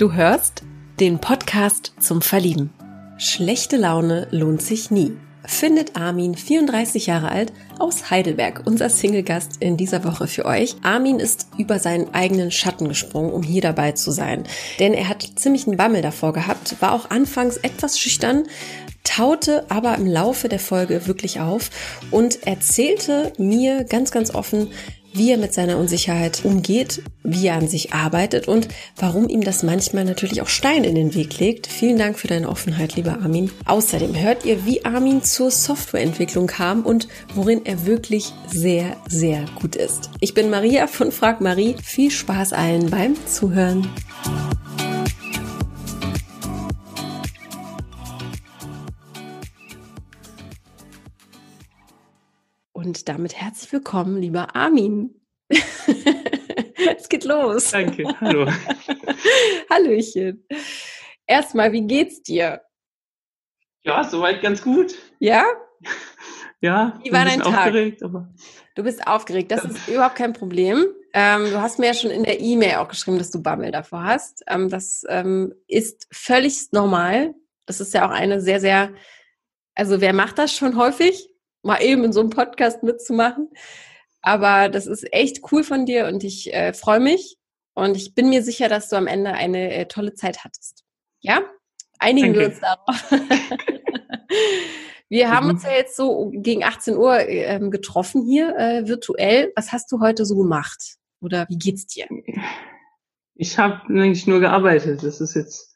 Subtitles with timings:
[0.00, 0.62] Du hörst
[0.98, 2.72] den Podcast zum Verlieben.
[3.18, 5.12] Schlechte Laune lohnt sich nie.
[5.44, 10.76] Findet Armin, 34 Jahre alt, aus Heidelberg, unser Single-Gast in dieser Woche für euch.
[10.82, 14.44] Armin ist über seinen eigenen Schatten gesprungen, um hier dabei zu sein.
[14.78, 18.44] Denn er hat ziemlich einen Bammel davor gehabt, war auch anfangs etwas schüchtern,
[19.04, 21.68] taute aber im Laufe der Folge wirklich auf
[22.10, 24.68] und erzählte mir ganz, ganz offen,
[25.12, 29.62] wie er mit seiner Unsicherheit umgeht, wie er an sich arbeitet und warum ihm das
[29.62, 31.66] manchmal natürlich auch Stein in den Weg legt.
[31.66, 33.50] Vielen Dank für deine Offenheit, lieber Armin.
[33.66, 39.76] Außerdem hört ihr, wie Armin zur Softwareentwicklung kam und worin er wirklich sehr, sehr gut
[39.76, 40.10] ist.
[40.20, 41.76] Ich bin Maria von Frag Marie.
[41.82, 43.88] Viel Spaß allen beim Zuhören.
[52.82, 55.14] Und damit herzlich willkommen, lieber Armin.
[55.50, 57.72] es geht los.
[57.72, 58.04] Danke.
[58.22, 58.50] Hallo.
[59.70, 60.46] Hallöchen.
[61.26, 62.62] Erstmal, wie geht's dir?
[63.82, 64.94] Ja, soweit ganz gut.
[65.18, 65.44] Ja?
[66.62, 66.98] Ja.
[67.04, 67.66] Wie war dein Tag?
[67.66, 68.32] Aufgeregt, aber
[68.74, 69.50] du bist aufgeregt.
[69.50, 70.86] Das ist überhaupt kein Problem.
[71.12, 74.04] Ähm, du hast mir ja schon in der E-Mail auch geschrieben, dass du Bammel davor
[74.04, 74.42] hast.
[74.46, 77.34] Ähm, das ähm, ist völlig normal.
[77.66, 78.94] Das ist ja auch eine sehr, sehr,
[79.74, 81.29] also wer macht das schon häufig?
[81.62, 83.48] Mal eben in so einem Podcast mitzumachen.
[84.22, 87.38] Aber das ist echt cool von dir und ich äh, freue mich
[87.74, 90.84] und ich bin mir sicher, dass du am Ende eine äh, tolle Zeit hattest.
[91.20, 91.42] Ja?
[91.98, 92.40] Einigen Danke.
[92.40, 93.10] wir uns darauf.
[95.08, 95.68] wir haben uns mhm.
[95.68, 99.52] ja jetzt so gegen 18 Uhr ähm, getroffen hier äh, virtuell.
[99.56, 100.96] Was hast du heute so gemacht?
[101.22, 102.06] Oder wie geht's dir?
[103.34, 105.02] Ich habe eigentlich nur gearbeitet.
[105.02, 105.74] Das ist jetzt.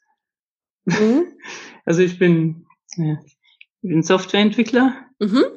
[0.85, 1.25] Mhm.
[1.85, 3.37] also ich bin, ja, ich
[3.81, 4.95] bin Softwareentwickler.
[5.19, 5.54] Mhm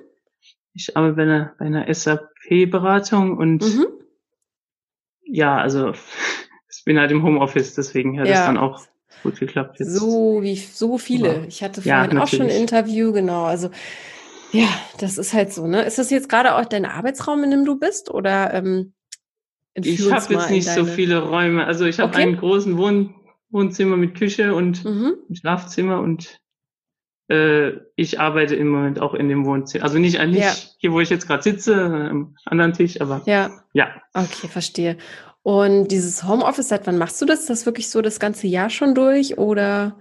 [0.79, 3.87] ich arbeite bei einer, bei einer SAP-Beratung und mhm.
[5.25, 5.93] ja, also
[6.71, 8.47] ich bin halt im Homeoffice, deswegen hat es ja.
[8.47, 8.83] dann auch
[9.23, 9.81] gut geklappt.
[9.81, 9.95] Jetzt.
[9.95, 11.47] So wie so viele.
[11.49, 13.45] Ich hatte vorhin ja, auch schon ein Interview, genau.
[13.45, 13.71] Also
[14.53, 14.69] ja,
[14.99, 15.83] das ist halt so, ne?
[15.83, 18.11] Ist das jetzt gerade auch dein Arbeitsraum, in dem du bist?
[18.11, 18.95] Oder ähm,
[19.75, 21.67] ich habe jetzt nicht so viele Räume.
[21.67, 22.23] Also ich habe okay.
[22.23, 23.15] einen großen Wohn
[23.51, 25.15] Wohnzimmer mit Küche und mhm.
[25.33, 26.39] Schlafzimmer und
[27.29, 29.85] äh, ich arbeite im Moment auch in dem Wohnzimmer.
[29.85, 30.53] Also nicht, nicht ja.
[30.79, 33.51] hier, wo ich jetzt gerade sitze, am anderen Tisch, aber ja.
[33.73, 33.89] ja.
[34.15, 34.97] Okay, verstehe.
[35.43, 37.41] Und dieses Homeoffice, seit wann machst du das?
[37.41, 39.99] Ist das wirklich so das ganze Jahr schon durch oder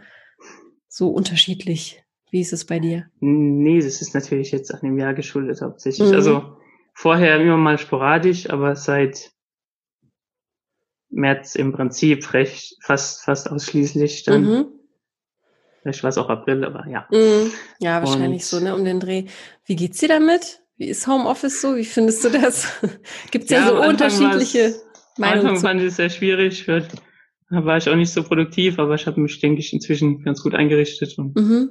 [0.88, 2.04] so unterschiedlich?
[2.32, 3.06] Wie ist es bei dir?
[3.20, 6.10] Nee, das ist natürlich jetzt an dem Jahr geschuldet hauptsächlich.
[6.10, 6.16] Mhm.
[6.16, 6.58] Also
[6.94, 9.32] vorher immer mal sporadisch, aber seit
[11.10, 14.44] März im Prinzip recht fast fast ausschließlich dann.
[14.44, 14.66] Mhm.
[15.88, 17.08] Vielleicht war es auch April, aber ja.
[17.12, 19.26] Mm, ja, wahrscheinlich und, so, ne, um den Dreh.
[19.66, 20.60] Wie geht's dir damit?
[20.78, 21.76] Wie ist Homeoffice so?
[21.76, 22.68] Wie findest du das?
[23.32, 24.76] Gibt es ja, ja, so unterschiedliche
[25.18, 25.40] Meinungen?
[25.40, 26.66] Am Anfang fand ich es sehr schwierig.
[26.66, 26.84] Da
[27.50, 30.54] war ich auch nicht so produktiv, aber ich habe mich, denke ich, inzwischen ganz gut
[30.54, 31.70] eingerichtet und mhm.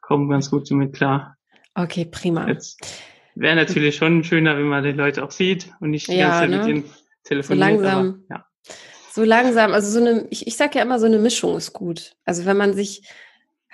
[0.00, 1.36] komme ganz gut damit klar.
[1.74, 2.46] Okay, prima.
[3.34, 6.40] Wäre natürlich schon schöner, wenn man die Leute auch sieht und nicht die ja, ganze
[6.40, 6.58] Zeit ne?
[6.58, 6.94] mit ihnen
[7.24, 7.66] telefoniert.
[7.66, 8.06] So langsam.
[8.06, 8.46] Aber, ja.
[9.12, 12.16] So langsam, also so eine, ich, ich sag ja immer, so eine Mischung ist gut.
[12.24, 13.08] Also wenn man sich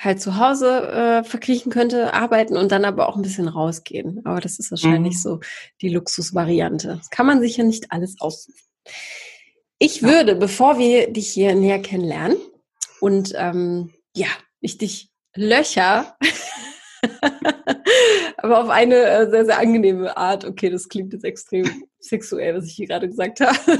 [0.01, 4.23] halt zu Hause äh, verkriechen könnte, arbeiten und dann aber auch ein bisschen rausgehen.
[4.25, 5.19] Aber das ist wahrscheinlich mhm.
[5.19, 5.41] so
[5.83, 6.97] die Luxusvariante.
[6.97, 8.55] Das kann man sich ja nicht alles aussuchen.
[9.79, 10.09] Ich ja.
[10.09, 12.39] würde, bevor wir dich hier näher kennenlernen
[13.01, 14.29] und ähm, ja,
[14.61, 16.17] ich dich löcher,
[18.39, 20.47] aber auf eine äh, sehr, sehr angenehme Art.
[20.47, 23.79] Okay, das klingt jetzt extrem sexuell, was ich hier gerade gesagt habe.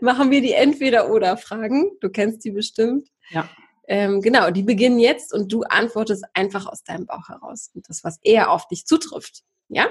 [0.00, 1.92] Machen wir die Entweder-Oder-Fragen.
[2.00, 3.08] Du kennst die bestimmt.
[3.30, 3.48] Ja.
[3.90, 7.70] Ähm, genau, die beginnen jetzt und du antwortest einfach aus deinem Bauch heraus.
[7.74, 9.42] Und das, was eher auf dich zutrifft.
[9.68, 9.88] Ja?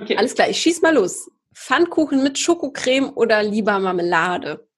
[0.00, 0.16] Okay.
[0.16, 1.28] Alles klar, ich schieß mal los.
[1.52, 4.68] Pfannkuchen mit Schokocreme oder lieber Marmelade?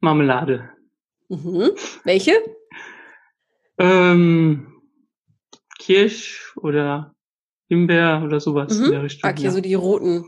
[0.00, 0.70] Marmelade.
[1.28, 1.72] Mhm.
[2.04, 2.32] Welche?
[3.76, 4.80] Ähm,
[5.78, 7.14] Kirsch oder
[7.68, 8.86] Himbeer oder sowas mhm.
[8.86, 9.30] in der Richtung.
[9.30, 9.50] Okay, ja.
[9.50, 10.24] so die roten,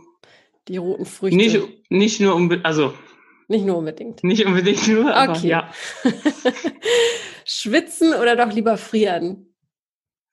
[0.69, 1.37] die roten Früchte.
[1.37, 2.93] Nicht, nicht nur um, also
[3.49, 4.25] nicht nur unbedingt.
[4.25, 5.49] Nicht unbedingt nur, aber okay.
[5.49, 5.73] ja.
[7.45, 9.55] Schwitzen oder doch lieber frieren?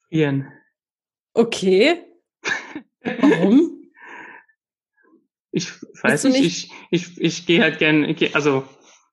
[0.09, 0.51] Frieren.
[1.33, 2.03] Okay.
[3.03, 3.91] Warum?
[5.51, 5.71] Ich
[6.01, 8.63] weiß nicht, nicht, ich, ich, ich gehe halt gern, ich also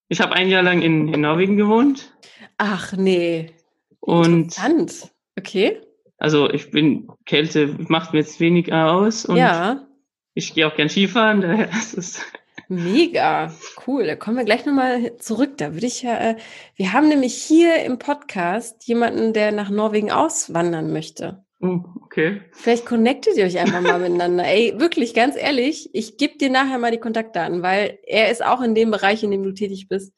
[0.09, 2.13] ich habe ein Jahr lang in, in Norwegen gewohnt.
[2.57, 3.53] Ach nee.
[4.01, 5.13] Und Interessant.
[5.39, 5.81] Okay.
[6.17, 9.87] Also ich bin, Kälte macht mir jetzt weniger aus und ja.
[10.35, 12.25] ich gehe auch gern Skifahren, daher ist es
[12.71, 13.53] Mega,
[13.87, 14.07] cool.
[14.07, 15.59] Da kommen wir gleich nochmal zurück.
[15.59, 16.37] Da würde ich ja, äh,
[16.77, 21.45] wir haben nämlich hier im Podcast jemanden, der nach Norwegen auswandern möchte.
[21.61, 22.41] Oh, okay.
[22.53, 24.45] Vielleicht connectet ihr euch einfach mal miteinander.
[24.45, 28.63] Ey, wirklich, ganz ehrlich, ich gebe dir nachher mal die Kontaktdaten, weil er ist auch
[28.63, 30.15] in dem Bereich, in dem du tätig bist,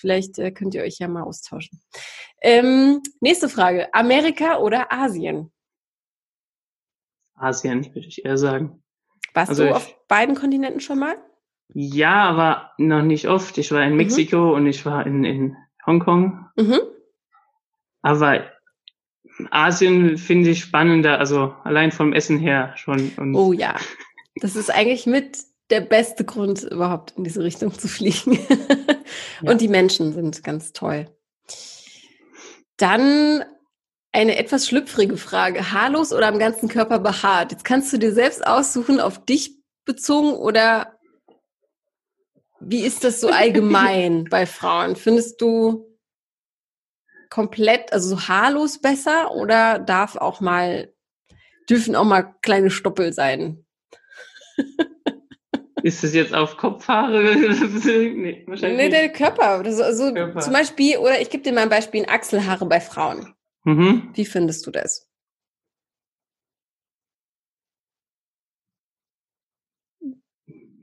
[0.00, 1.82] Vielleicht äh, könnt ihr euch ja mal austauschen.
[2.40, 3.92] Ähm, nächste Frage.
[3.92, 5.52] Amerika oder Asien?
[7.34, 8.82] Asien, würde ich eher sagen.
[9.34, 11.16] Warst also du auf beiden Kontinenten schon mal?
[11.72, 13.58] Ja, aber noch nicht oft.
[13.58, 13.96] Ich war in mhm.
[13.96, 14.52] Mexiko mhm.
[14.54, 15.56] und ich war in, in
[15.86, 16.46] Hongkong.
[16.56, 16.80] Mhm.
[18.02, 18.50] Aber
[19.50, 23.12] Asien finde ich spannender, also allein vom Essen her schon.
[23.16, 23.76] Und oh ja,
[24.36, 25.38] das ist eigentlich mit
[25.70, 28.38] der beste Grund überhaupt in diese Richtung zu fliegen.
[29.42, 29.50] ja.
[29.50, 31.08] Und die Menschen sind ganz toll.
[32.76, 33.44] Dann
[34.12, 35.72] eine etwas schlüpfrige Frage.
[35.72, 37.52] Haarlos oder am ganzen Körper behaart?
[37.52, 40.98] Jetzt kannst du dir selbst aussuchen, auf dich bezogen oder
[42.60, 44.96] wie ist das so allgemein bei Frauen?
[44.96, 45.86] Findest du
[47.30, 50.92] komplett, also so haarlos besser oder darf auch mal,
[51.68, 53.64] dürfen auch mal kleine Stoppel sein?
[55.82, 57.22] Ist es jetzt auf Kopfhaare?
[57.36, 59.64] nee, wahrscheinlich nee, der Körper.
[59.64, 60.40] Also, also Körper.
[60.40, 63.34] Zum Beispiel, oder ich gebe dir mal ein Beispiel, Achselhaare bei Frauen.
[63.64, 64.10] Mhm.
[64.12, 65.09] Wie findest du das?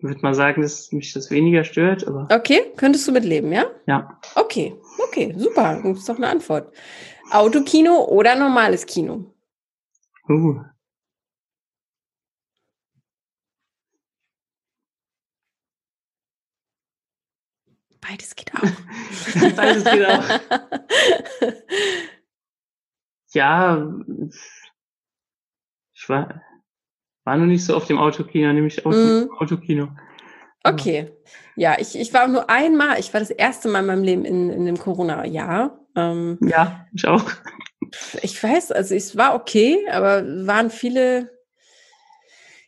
[0.08, 2.28] Würde mal sagen, dass mich das weniger stört, aber.
[2.32, 3.66] Okay, könntest du mitleben, ja?
[3.86, 4.20] Ja.
[4.36, 4.76] Okay,
[5.08, 5.82] okay, super.
[5.84, 6.74] Das ist doch eine Antwort.
[7.32, 9.34] Autokino oder normales Kino?
[10.30, 10.62] Uh.
[18.02, 18.62] Beides geht auch.
[19.56, 20.24] Beides geht auch.
[23.34, 23.88] ja,
[25.94, 26.42] ich war,
[27.28, 29.30] war noch nicht so auf dem Autokino, nämlich auf mm.
[29.38, 29.90] Autokino.
[30.64, 31.12] Okay.
[31.58, 34.50] Ja, ich, ich war nur einmal, ich war das erste Mal in meinem Leben in,
[34.50, 35.78] in dem Corona-Jahr.
[35.98, 37.26] Ähm, ja, ich auch.
[38.22, 41.30] Ich weiß, also es war okay, aber waren viele,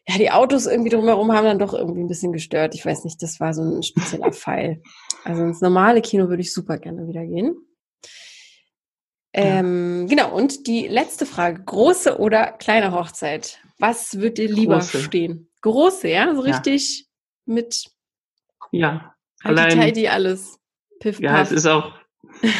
[0.06, 2.76] ja, die Autos irgendwie drumherum haben dann doch irgendwie ein bisschen gestört.
[2.76, 4.82] Ich weiß nicht, das war so ein spezieller Fall.
[5.24, 7.56] Also ins normale Kino würde ich super gerne wieder gehen.
[9.34, 10.08] Ähm, ja.
[10.08, 11.64] Genau, und die letzte Frage.
[11.64, 13.60] Große oder kleine Hochzeit?
[13.78, 15.00] Was wird dir lieber Große.
[15.00, 15.50] stehen?
[15.62, 16.34] Große, ja?
[16.34, 17.00] So richtig
[17.46, 17.54] ja.
[17.54, 17.92] mit
[18.72, 19.14] ja.
[19.44, 20.60] Allein, die alles.
[21.00, 21.94] Piff, ja, es ist auch.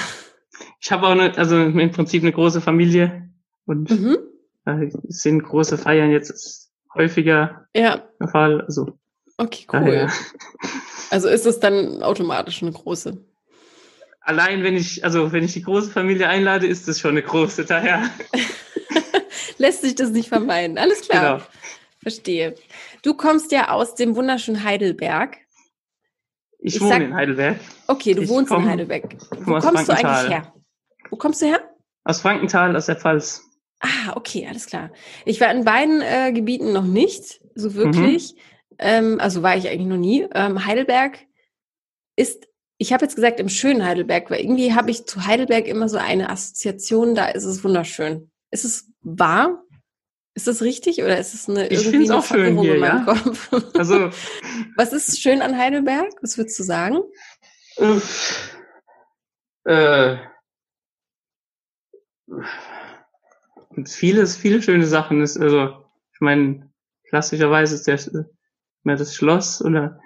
[0.80, 3.30] ich habe auch eine, also im Prinzip eine große Familie
[3.66, 4.18] und mhm.
[4.66, 8.08] äh, sind große Feiern jetzt häufiger ja.
[8.20, 8.62] der Fall.
[8.62, 8.98] Also
[9.38, 9.80] okay, cool.
[9.80, 10.12] Daher.
[11.12, 13.18] Also ist es dann automatisch eine große?
[14.30, 17.66] Allein wenn ich, also wenn ich die große Familie einlade, ist es schon eine große.
[17.66, 18.12] Daher
[19.58, 20.78] lässt sich das nicht vermeiden.
[20.78, 21.38] Alles klar.
[21.38, 21.50] Genau.
[22.04, 22.54] Verstehe.
[23.02, 25.38] Du kommst ja aus dem wunderschönen Heidelberg.
[26.60, 27.60] Ich, ich wohne sag, in Heidelberg.
[27.88, 29.16] Okay, du ich wohnst komm, in Heidelberg.
[29.40, 30.54] Wo kommst du eigentlich her?
[31.10, 31.62] Wo kommst du her?
[32.04, 33.42] Aus Frankenthal, aus der Pfalz.
[33.80, 34.92] Ah, okay, alles klar.
[35.26, 38.36] Ich war in beiden äh, Gebieten noch nicht, so wirklich.
[38.36, 38.40] Mhm.
[38.78, 40.28] Ähm, also war ich eigentlich noch nie.
[40.36, 41.18] Ähm, Heidelberg
[42.16, 42.49] ist,
[42.82, 45.98] ich habe jetzt gesagt im schönen Heidelberg, weil irgendwie habe ich zu Heidelberg immer so
[45.98, 48.32] eine Assoziation, da ist es wunderschön.
[48.52, 49.62] Ist es wahr?
[50.34, 53.06] Ist das richtig oder ist es eine ich irgendwie eine auch Verwirrung hier, in meinem
[53.06, 53.14] ja?
[53.14, 53.52] Kopf?
[53.78, 54.10] Also
[54.78, 56.10] was ist schön an Heidelberg?
[56.22, 57.00] Was würdest du sagen?
[59.66, 60.18] Äh,
[63.86, 65.84] vieles, viele schöne Sachen ist also
[66.14, 66.72] ich meine
[67.10, 68.26] klassischerweise ist der
[68.84, 70.00] mehr das Schloss oder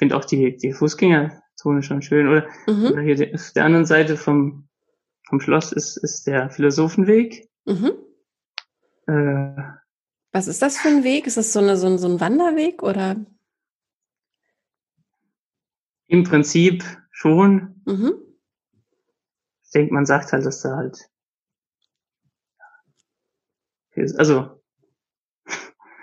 [0.00, 2.86] finde auch die die Fußgängerzone schon schön oder, mhm.
[2.86, 4.66] oder hier die, auf der anderen Seite vom
[5.28, 7.48] vom Schloss ist ist der Philosophenweg.
[7.66, 7.92] Mhm.
[9.06, 9.62] Äh,
[10.32, 11.26] Was ist das für ein Weg?
[11.26, 13.16] Ist das so, eine, so, ein, so ein Wanderweg oder?
[16.06, 17.82] Im Prinzip schon.
[17.84, 18.14] Mhm.
[19.64, 21.10] Ich denke, man sagt halt, dass da halt.
[24.16, 24.59] Also.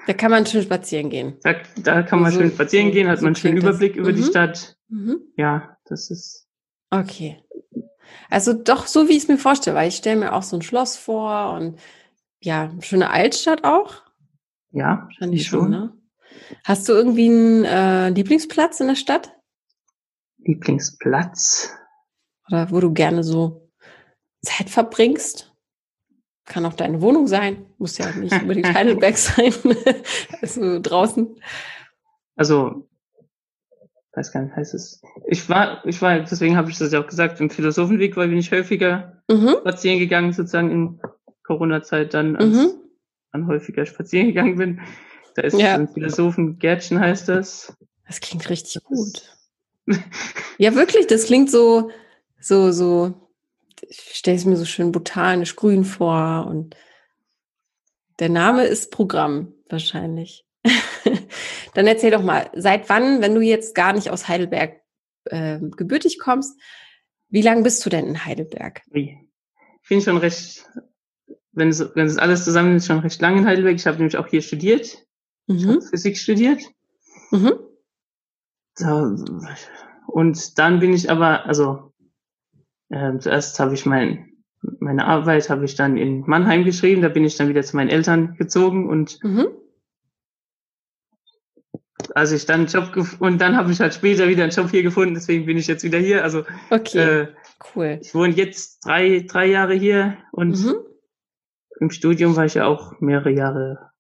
[0.07, 1.37] Da kann man schön spazieren gehen.
[1.43, 3.93] Da, da kann man so, schön spazieren so, gehen, hat so man einen schönen Überblick
[3.93, 3.99] das.
[3.99, 4.15] über mhm.
[4.15, 4.77] die Stadt.
[4.87, 5.19] Mhm.
[5.35, 6.47] Ja, das ist.
[6.89, 7.43] Okay.
[8.29, 10.61] Also doch so, wie ich es mir vorstelle, weil ich stelle mir auch so ein
[10.61, 11.77] Schloss vor und
[12.39, 14.03] ja, schöne Altstadt auch.
[14.71, 15.71] Ja, wahrscheinlich schon.
[15.71, 15.93] Ne?
[16.63, 19.35] Hast du irgendwie einen äh, Lieblingsplatz in der Stadt?
[20.37, 21.75] Lieblingsplatz?
[22.47, 23.69] Oder wo du gerne so
[24.41, 25.46] Zeit verbringst?
[26.47, 27.65] Kann auch deine Wohnung sein.
[27.77, 29.53] Muss ja nicht unbedingt Heidelberg sein.
[30.41, 31.35] also draußen.
[32.37, 32.87] Also,
[34.13, 35.01] weiß gar nicht, heißt es.
[35.27, 38.37] Ich war, ich war, deswegen habe ich das ja auch gesagt, im Philosophenweg, weil bin
[38.37, 39.57] ich häufiger mhm.
[39.59, 41.01] spazieren gegangen, sozusagen in
[41.43, 42.69] Corona-Zeit dann, als mhm.
[43.33, 44.81] dann häufiger spazieren gegangen bin.
[45.35, 45.75] Da ist ja.
[45.75, 47.75] ein Philosophen, Gärtchen heißt das.
[48.07, 49.37] Das klingt richtig gut.
[50.57, 51.91] ja, wirklich, das klingt so,
[52.39, 53.26] so, so,
[53.81, 56.75] ich stelle es mir so schön botanisch grün vor und
[58.19, 60.45] der Name ist Programm wahrscheinlich.
[61.73, 64.81] Dann erzähl doch mal, seit wann, wenn du jetzt gar nicht aus Heidelberg
[65.25, 66.59] äh, gebürtig kommst.
[67.29, 68.81] Wie lange bist du denn in Heidelberg?
[68.91, 70.65] Ich bin schon recht,
[71.51, 73.75] wenn es, wenn es alles zusammen ist, schon recht lange in Heidelberg.
[73.75, 74.97] Ich habe nämlich auch hier studiert.
[75.47, 75.81] Mhm.
[75.81, 76.61] Physik studiert.
[77.31, 77.53] Mhm.
[78.75, 79.15] Da,
[80.07, 81.93] und dann bin ich aber, also
[82.89, 84.29] äh, zuerst habe ich mein,
[84.79, 87.89] meine Arbeit habe ich dann in Mannheim geschrieben, da bin ich dann wieder zu meinen
[87.89, 89.47] Eltern gezogen und mhm.
[92.15, 94.83] als ich dann einen Job und dann habe ich halt später wieder einen Job hier
[94.83, 96.23] gefunden, deswegen bin ich jetzt wieder hier.
[96.23, 97.27] Also okay, äh,
[97.75, 97.99] cool.
[98.01, 100.75] Ich wohne jetzt drei, drei Jahre hier und mhm.
[101.79, 103.91] im Studium war ich ja auch mehrere Jahre.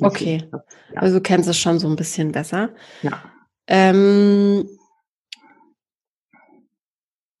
[0.00, 0.64] okay, ja.
[0.94, 2.70] also du kennst es schon so ein bisschen besser.
[3.02, 3.22] Ja.
[3.66, 4.68] Ähm,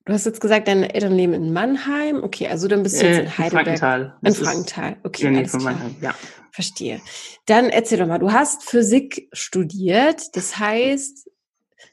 [0.04, 2.24] Du hast jetzt gesagt, deine Eltern leben in Mannheim.
[2.24, 3.66] Okay, also dann bist du jetzt in äh, Heidelberg.
[3.66, 4.18] In Frankenthal.
[4.22, 4.96] In Frankenthal.
[5.04, 6.14] Okay, ja, alles von Mannheim, ja.
[6.50, 7.00] Verstehe.
[7.46, 10.36] Dann erzähl doch mal, du hast Physik studiert.
[10.36, 11.30] Das heißt,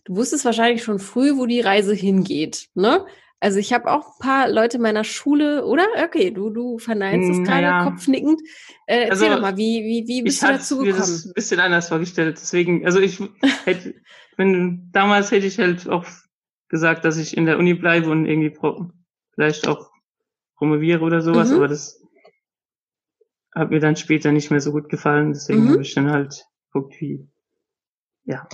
[0.06, 3.06] du wusstest wahrscheinlich schon früh, wo die Reise hingeht, ne?
[3.42, 5.86] Also ich habe auch ein paar Leute meiner Schule, oder?
[6.04, 8.42] Okay, du, du verneinst es hm, gerade kopfnickend.
[8.86, 10.90] Äh, erzähl also, doch mal, wie, wie, wie bist du dazu gekommen?
[10.90, 12.38] Ich habe mir das ein bisschen anders vorgestellt.
[12.42, 13.20] Deswegen, also ich
[13.64, 13.96] hätte,
[14.36, 16.06] wenn damals hätte ich halt auch
[16.70, 18.56] gesagt, dass ich in der Uni bleibe und irgendwie
[19.34, 19.90] vielleicht auch
[20.56, 21.58] promoviere oder sowas, mhm.
[21.58, 22.02] aber das
[23.54, 25.70] hat mir dann später nicht mehr so gut gefallen, deswegen mhm.
[25.72, 27.28] habe ich dann halt geguckt, wie,
[28.26, 28.48] ja.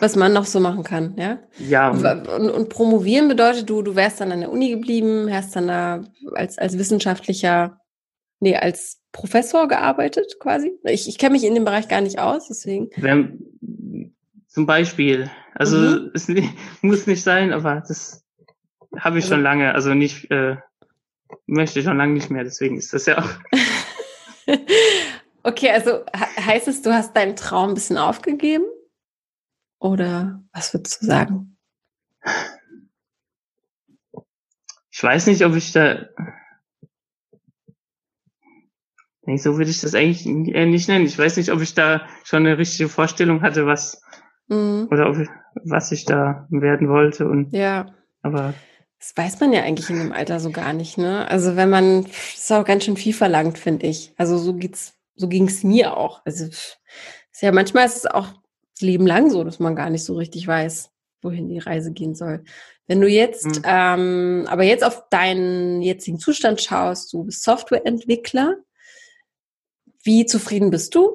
[0.00, 1.38] Was man noch so machen kann, ja?
[1.58, 1.90] Ja.
[1.90, 5.68] Und, und, und promovieren bedeutet, du, du wärst dann an der Uni geblieben, hast dann
[5.68, 7.78] da als, als wissenschaftlicher,
[8.40, 10.72] nee, als Professor gearbeitet quasi.
[10.84, 12.88] Ich, ich kenne mich in dem Bereich gar nicht aus, deswegen.
[12.96, 13.52] Wenn,
[14.52, 16.10] zum Beispiel, also mhm.
[16.14, 16.28] es
[16.82, 18.22] muss nicht sein, aber das
[18.98, 20.56] habe ich also, schon lange, also nicht, äh,
[21.46, 23.30] möchte ich schon lange nicht mehr, deswegen ist das ja auch.
[25.42, 28.64] okay, also heißt es, du hast deinen Traum ein bisschen aufgegeben?
[29.78, 31.56] Oder was würdest du sagen?
[34.90, 36.08] Ich weiß nicht, ob ich da.
[39.36, 41.06] So würde ich das eigentlich nicht nennen.
[41.06, 44.02] Ich weiß nicht, ob ich da schon eine richtige Vorstellung hatte, was
[44.52, 44.88] mhm.
[44.90, 45.16] oder ob
[45.64, 47.28] was ich da werden wollte.
[47.28, 47.86] Und, ja.
[48.22, 48.54] Aber.
[48.98, 51.28] Das weiß man ja eigentlich in dem Alter so gar nicht, ne?
[51.28, 54.14] Also wenn man, das ist auch ganz schön viel verlangt, finde ich.
[54.16, 56.22] Also so geht's, so ging's mir auch.
[56.24, 56.78] Also ist
[57.40, 58.28] ja manchmal ist es auch
[58.74, 62.14] das Leben lang so, dass man gar nicht so richtig weiß, wohin die Reise gehen
[62.14, 62.44] soll.
[62.86, 63.62] Wenn du jetzt, mhm.
[63.64, 68.56] ähm, aber jetzt auf deinen jetzigen Zustand schaust, du bist Softwareentwickler.
[70.04, 71.12] Wie zufrieden bist du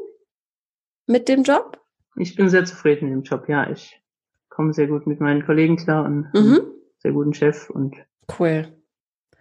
[1.06, 1.80] mit dem Job?
[2.18, 3.70] Ich bin sehr zufrieden im Job, ja.
[3.70, 4.02] Ich
[4.50, 6.62] komme sehr gut mit meinen Kollegen klar und mhm.
[7.00, 7.96] sehr guten Chef und
[8.40, 8.68] cool.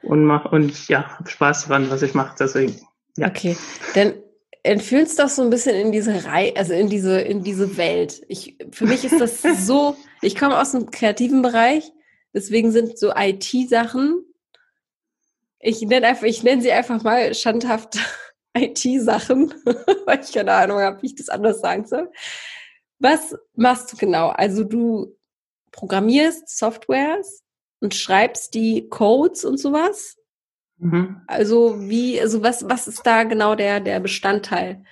[0.03, 2.37] Und mach und ja, hab Spaß dran, was ich mache.
[2.39, 2.77] Deswegen.
[3.17, 3.29] Ja.
[3.29, 3.57] Okay.
[3.95, 4.13] Dann
[4.67, 8.23] entfühlst doch so ein bisschen in diese Reihe, also in diese, in diese Welt.
[8.29, 11.93] Ich, für mich ist das so, ich komme aus dem kreativen Bereich,
[12.35, 14.25] deswegen sind so IT-Sachen,
[15.59, 17.99] ich nenne einfach, ich nenne sie einfach mal standhaft
[18.57, 19.55] IT-Sachen,
[20.05, 22.11] weil ich keine Ahnung habe, wie ich das anders sagen soll.
[22.99, 24.29] Was machst du genau?
[24.29, 25.17] Also du
[25.73, 27.43] programmierst Softwares
[27.81, 30.17] und schreibst die Codes und sowas?
[30.79, 31.21] Mhm.
[31.27, 34.85] Also wie, also was, was ist da genau der, der Bestandteil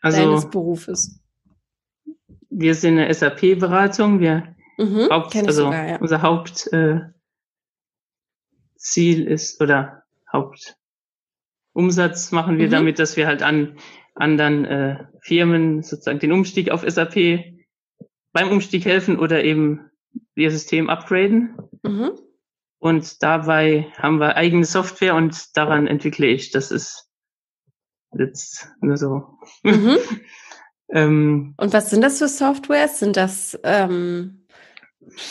[0.00, 1.20] also, deines Berufes?
[2.50, 4.20] Wir sind eine SAP-Beratung.
[4.20, 5.98] Wir mhm, Haupt, also sogar, ja.
[5.98, 7.12] unser Hauptziel
[8.96, 12.72] äh, ist oder Hauptumsatz machen wir mhm.
[12.72, 13.78] damit, dass wir halt an
[14.14, 17.44] anderen äh, Firmen sozusagen den Umstieg auf SAP
[18.32, 19.90] beim Umstieg helfen oder eben
[20.34, 21.56] ihr System upgraden.
[21.82, 22.12] Mhm.
[22.78, 26.50] Und dabei haben wir eigene Software und daran entwickle ich.
[26.50, 27.08] Das ist
[28.16, 29.38] jetzt nur so.
[29.62, 29.96] Mhm.
[30.90, 32.98] ähm, und was sind das für Softwares?
[32.98, 34.46] Sind das ähm,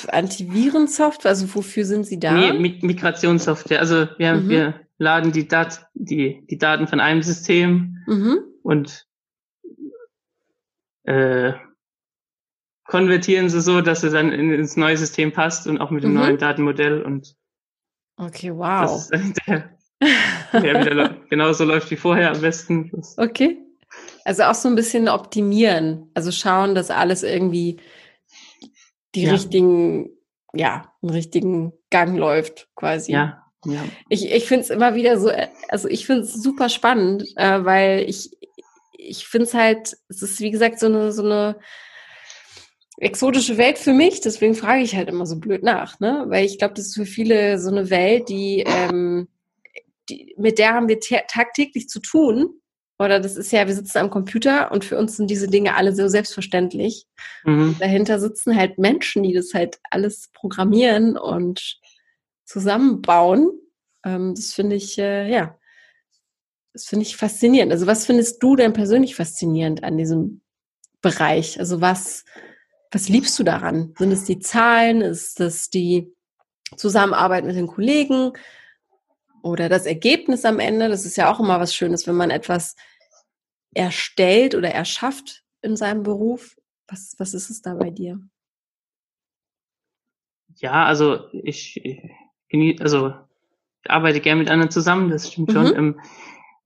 [0.08, 1.30] Antivirensoftware?
[1.30, 2.34] Also wofür sind sie da?
[2.34, 3.80] Nee, Migrationssoftware.
[3.80, 4.50] Also wir, mhm.
[4.50, 9.06] wir laden die, Dat die, die Daten von einem System mhm und
[11.04, 11.54] äh,
[12.86, 16.18] konvertieren sie so, dass es dann ins neue System passt und auch mit dem mhm.
[16.18, 17.36] neuen Datenmodell und
[18.18, 19.10] Okay, wow.
[19.48, 22.92] Der, der wieder genauso läuft wie vorher am besten.
[23.16, 23.58] Okay.
[24.26, 26.12] Also auch so ein bisschen optimieren.
[26.14, 27.80] Also schauen, dass alles irgendwie
[29.16, 29.32] die ja.
[29.32, 30.10] richtigen,
[30.54, 33.14] ja, einen richtigen Gang läuft, quasi.
[33.14, 33.46] Ja.
[33.66, 33.84] ja.
[34.10, 35.32] Ich, ich finde es immer wieder so,
[35.70, 38.32] also ich finde es super spannend, äh, weil ich,
[39.04, 41.58] ich finde es halt, es ist wie gesagt so eine, so eine
[42.98, 46.26] exotische Welt für mich, deswegen frage ich halt immer so blöd nach, ne?
[46.28, 49.28] Weil ich glaube, das ist für viele so eine Welt, die, ähm,
[50.10, 52.60] die mit der haben wir tagtäglich zu tun.
[53.00, 55.96] Oder das ist ja, wir sitzen am Computer und für uns sind diese Dinge alle
[55.96, 57.08] so selbstverständlich.
[57.44, 57.76] Mhm.
[57.80, 61.80] Dahinter sitzen halt Menschen, die das halt alles programmieren und
[62.46, 63.50] zusammenbauen.
[64.06, 65.58] Ähm, das finde ich, äh, ja,
[66.74, 67.72] das finde ich faszinierend.
[67.72, 70.42] Also was findest du denn persönlich faszinierend an diesem
[71.02, 71.60] Bereich?
[71.60, 72.26] Also was,
[72.92, 73.94] was liebst du daran?
[73.98, 75.02] Sind es die Zahlen?
[75.02, 76.12] Ist das die
[76.76, 78.34] Zusammenarbeit mit den Kollegen?
[79.44, 80.90] Oder das Ergebnis am Ende?
[80.90, 82.76] Das ist ja auch immer was Schönes, wenn man etwas
[83.76, 86.56] erstellt oder erschafft in seinem Beruf.
[86.88, 88.20] Was, was ist es da bei dir?
[90.56, 91.82] Ja, also ich,
[92.80, 93.14] also
[93.84, 95.54] ich arbeite gerne mit anderen zusammen, das stimmt mhm.
[95.54, 95.76] schon.
[95.76, 96.00] Ähm,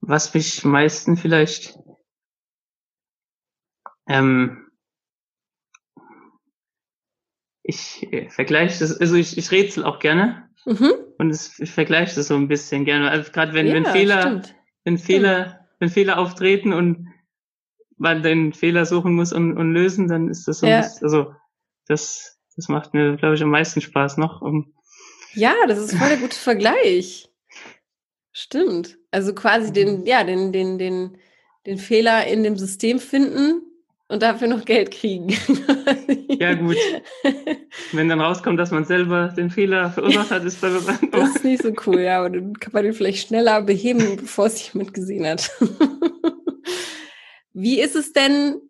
[0.02, 1.78] was mich meisten vielleicht
[4.08, 4.68] ähm,
[7.68, 10.94] ich äh, vergleiche das, also ich, ich rätsel auch gerne mhm.
[11.18, 13.12] und es, ich vergleiche das so ein bisschen gerne.
[13.12, 14.56] Also gerade wenn, ja, wenn Fehler, stimmt.
[14.86, 15.60] wenn Fehler, stimmt.
[15.80, 17.14] wenn Fehler auftreten und
[17.98, 20.82] man den Fehler suchen muss und, und lösen, dann ist das so ja.
[20.82, 21.34] bisschen, also
[21.88, 24.42] das, das macht mir, glaube ich, am meisten Spaß noch.
[24.42, 24.74] Um
[25.34, 27.30] ja, das ist voll der gute Vergleich.
[28.40, 29.00] Stimmt.
[29.10, 30.06] Also quasi den, mhm.
[30.06, 31.18] ja, den, den, den,
[31.66, 33.64] den Fehler in dem System finden
[34.10, 35.30] und dafür noch Geld kriegen.
[36.30, 36.78] ja, gut.
[37.94, 41.44] Wenn dann rauskommt, dass man selber den Fehler verursacht hat, ist das was Das ist
[41.46, 44.94] nicht so cool, ja, aber dann kann man den vielleicht schneller beheben, bevor es jemand
[44.94, 45.50] gesehen hat.
[47.54, 48.62] Wie ist es denn,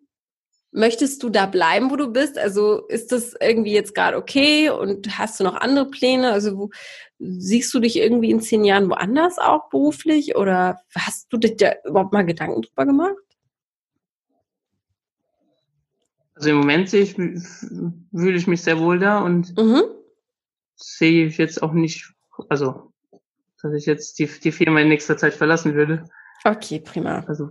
[0.78, 2.38] möchtest du da bleiben, wo du bist?
[2.38, 6.32] Also ist das irgendwie jetzt gerade okay und hast du noch andere Pläne?
[6.32, 6.70] Also wo,
[7.18, 11.72] siehst du dich irgendwie in zehn Jahren woanders auch beruflich oder hast du dich da
[11.84, 13.16] überhaupt mal Gedanken drüber gemacht?
[16.34, 19.82] Also im Moment sehe ich, fühle ich mich sehr wohl da und mhm.
[20.76, 22.12] sehe ich jetzt auch nicht,
[22.48, 22.92] also
[23.60, 26.04] dass ich jetzt die, die Firma in nächster Zeit verlassen würde.
[26.44, 27.24] Okay, prima.
[27.26, 27.50] Also,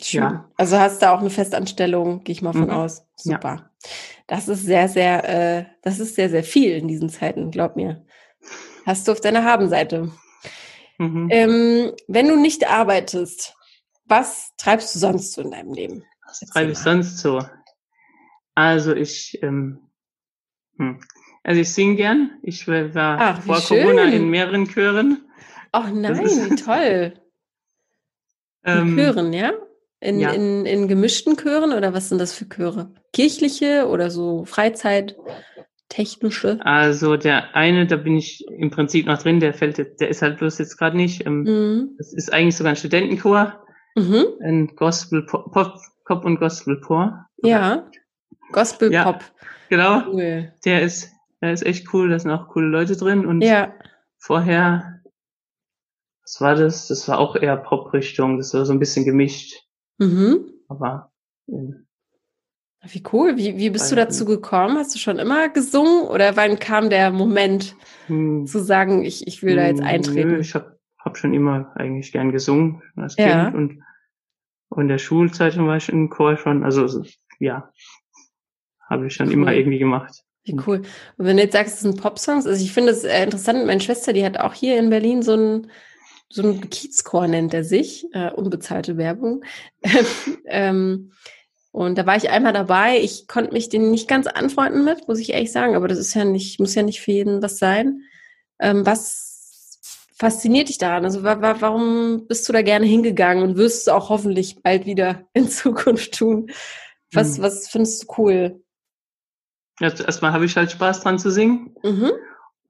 [0.00, 0.22] Schön.
[0.22, 0.50] ja.
[0.56, 2.70] Also hast du auch eine Festanstellung, gehe ich mal von mhm.
[2.70, 3.04] aus.
[3.16, 3.56] Super.
[3.56, 3.70] Ja.
[4.26, 8.04] Das ist sehr, sehr, äh, das ist sehr, sehr viel in diesen Zeiten, glaub mir.
[8.86, 10.10] Hast du auf deiner Habenseite.
[10.98, 11.28] Mhm.
[11.30, 13.56] Ähm, wenn du nicht arbeitest,
[14.06, 16.04] was treibst du sonst so in deinem Leben?
[16.26, 17.42] Was treibe ich sonst so?
[18.54, 19.80] Also ich, ähm,
[20.76, 21.00] hm.
[21.42, 22.38] also ich singe gern.
[22.42, 23.60] Ich war Ach, vor.
[23.60, 25.24] Corona in mehreren Chören.
[25.72, 27.14] Ach nein, wie toll.
[28.78, 29.52] In ähm, Chören, ja?
[30.00, 30.30] In, ja.
[30.30, 32.90] In, in gemischten Chören oder was sind das für Chöre?
[33.12, 35.16] Kirchliche oder so Freizeit?
[35.90, 36.58] technische?
[36.64, 40.22] Also der eine, da bin ich im Prinzip noch drin, der fällt jetzt, der ist
[40.22, 41.26] halt bloß jetzt gerade nicht.
[41.26, 41.90] Ähm, mhm.
[41.98, 43.62] Das ist eigentlich sogar ein Studentenchor.
[43.96, 44.24] Mhm.
[44.42, 47.12] Ein Gospel Pop, Pop und Gospel Pop.
[47.42, 47.86] Ja.
[48.52, 49.24] Gospel ja, Pop.
[49.68, 50.02] Genau.
[50.06, 50.52] Cool.
[50.64, 51.10] Der ist,
[51.42, 53.74] der ist echt cool, da sind auch coole Leute drin und ja.
[54.18, 54.99] vorher,
[56.30, 56.88] was war das?
[56.88, 59.66] Das war auch eher Pop-Richtung, das war so ein bisschen gemischt.
[59.98, 60.52] Mhm.
[60.68, 61.10] Aber
[61.48, 61.86] ähm,
[62.82, 63.36] wie cool.
[63.36, 64.78] Wie, wie bist du dazu gekommen?
[64.78, 68.46] Hast du schon immer gesungen oder wann kam der Moment hm.
[68.46, 70.28] zu sagen, ich, ich will da jetzt hm, eintreten?
[70.30, 73.50] Nö, ich habe hab schon immer eigentlich gern gesungen als ja.
[73.50, 73.82] Kind und,
[74.70, 76.64] und in der Schulzeit war ich im Chor schon.
[76.64, 77.04] Also
[77.38, 77.70] ja,
[78.88, 79.34] habe ich schon cool.
[79.34, 80.22] immer irgendwie gemacht.
[80.44, 80.78] Wie cool.
[81.18, 83.80] Und wenn du jetzt sagst, es sind Popsongs, also ich finde es äh, interessant, meine
[83.80, 85.70] Schwester, die hat auch hier in Berlin so ein
[86.32, 89.44] so ein Kiezchor nennt er sich, äh, unbezahlte Werbung.
[90.46, 91.12] ähm,
[91.72, 92.98] und da war ich einmal dabei.
[93.00, 96.14] Ich konnte mich den nicht ganz anfreunden mit, muss ich ehrlich sagen, aber das ist
[96.14, 98.02] ja nicht, muss ja nicht für jeden was sein.
[98.58, 99.78] Ähm, was
[100.16, 101.04] fasziniert dich daran?
[101.04, 104.86] Also wa wa warum bist du da gerne hingegangen und wirst es auch hoffentlich bald
[104.86, 106.50] wieder in Zukunft tun?
[107.12, 107.44] Was, hm.
[107.44, 108.62] was findest du cool?
[109.80, 111.74] Ja, erstmal habe ich halt Spaß dran zu singen.
[111.82, 112.12] Mhm.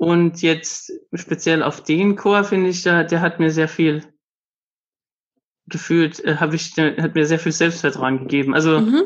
[0.01, 4.03] Und jetzt speziell auf den Chor finde ich, der, der hat mir sehr viel
[5.67, 8.55] gefühlt äh, habe ich, hat mir sehr viel Selbstvertrauen gegeben.
[8.55, 9.03] Also, mhm.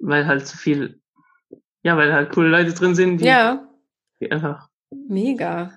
[0.00, 1.02] weil halt so viel,
[1.82, 3.68] ja, weil halt coole Leute drin sind, die, ja.
[4.18, 4.70] die einfach.
[4.90, 5.72] Mega.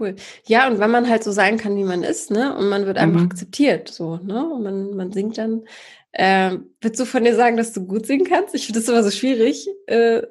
[0.00, 0.16] Cool.
[0.46, 2.98] Ja, und wenn man halt so sein kann, wie man ist, ne, und man wird
[2.98, 3.26] einfach mhm.
[3.26, 5.62] akzeptiert, so, ne, und man, man singt dann.
[6.10, 8.52] Äh, würdest du von dir sagen, dass du gut singen kannst?
[8.56, 9.68] Ich finde das immer so schwierig.
[9.86, 10.22] Äh,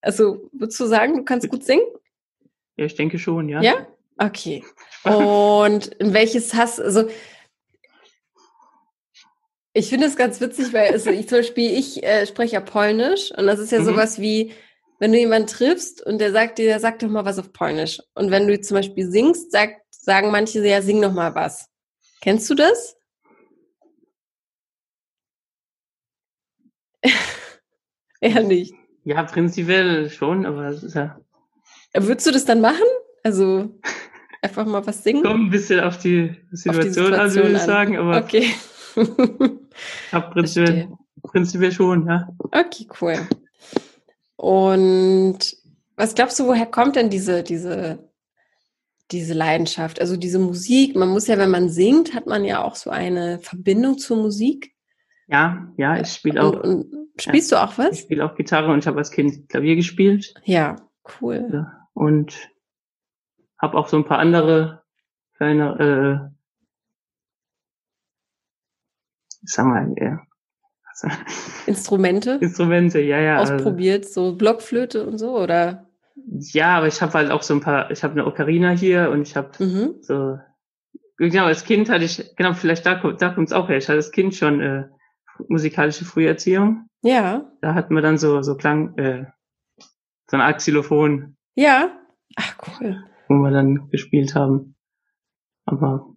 [0.00, 1.84] also, würdest du sagen, du kannst gut singen?
[2.78, 3.60] Ja, ich denke schon, ja.
[3.60, 3.86] Ja?
[4.16, 4.64] Okay.
[5.02, 7.08] Und in welches hast, also,
[9.72, 13.32] ich finde es ganz witzig, weil also ich zum Beispiel, ich äh, spreche ja Polnisch
[13.36, 13.84] und das ist ja mhm.
[13.84, 14.52] sowas wie,
[15.00, 18.00] wenn du jemanden triffst und der sagt dir, der sagt doch mal was auf Polnisch.
[18.14, 21.68] Und wenn du zum Beispiel singst, sagt, sagen manche ja, sing noch mal was.
[22.20, 22.96] Kennst du das?
[28.20, 28.74] Eher nicht.
[29.04, 31.20] Ja, prinzipiell schon, aber es ist ja.
[32.06, 32.86] Würdest du das dann machen?
[33.22, 33.70] Also
[34.42, 35.22] einfach mal was singen?
[35.22, 38.18] Kommt ein bisschen auf die Situation, auf die Situation an, würde ich sagen, aber.
[38.18, 38.54] Okay.
[40.12, 40.88] Ja, prinzipiell,
[41.22, 42.28] prinzipiell schon, ja.
[42.50, 43.16] Okay, cool.
[44.36, 45.38] Und
[45.96, 48.10] was glaubst du, woher kommt denn diese, diese,
[49.10, 50.00] diese Leidenschaft?
[50.00, 53.38] Also diese Musik, man muss ja, wenn man singt, hat man ja auch so eine
[53.40, 54.72] Verbindung zur Musik.
[55.26, 56.54] Ja, ja, ich spiele auch.
[56.54, 57.92] Und, und spielst ja, du auch was?
[57.98, 60.34] Ich spiele auch Gitarre und ich habe als Kind Klavier gespielt.
[60.44, 60.76] Ja,
[61.20, 61.48] cool.
[61.52, 62.50] Ja, und
[63.58, 64.82] habe auch so ein paar andere
[65.36, 66.36] kleine, äh,
[69.42, 70.20] sag mal, ja.
[71.66, 72.38] Instrumente?
[72.40, 73.38] Instrumente, ja, ja.
[73.38, 75.86] Also Ausprobiert, also, so Blockflöte und so, oder?
[76.14, 79.22] Ja, aber ich habe halt auch so ein paar, ich habe eine Ocarina hier und
[79.22, 79.94] ich habe mhm.
[80.00, 80.38] so,
[81.16, 83.98] genau, als Kind hatte ich, genau, vielleicht da, da kommt es auch her, ich hatte
[83.98, 84.88] als Kind schon äh,
[85.48, 86.88] musikalische Früherziehung.
[87.02, 87.50] Ja.
[87.60, 89.26] Da hatten wir dann so, so Klang, äh,
[90.28, 91.37] so ein Art Xylophon.
[91.58, 91.90] Ja.
[92.36, 93.04] Ach, cool.
[93.26, 94.76] Wo wir dann gespielt haben.
[95.64, 96.14] Aber.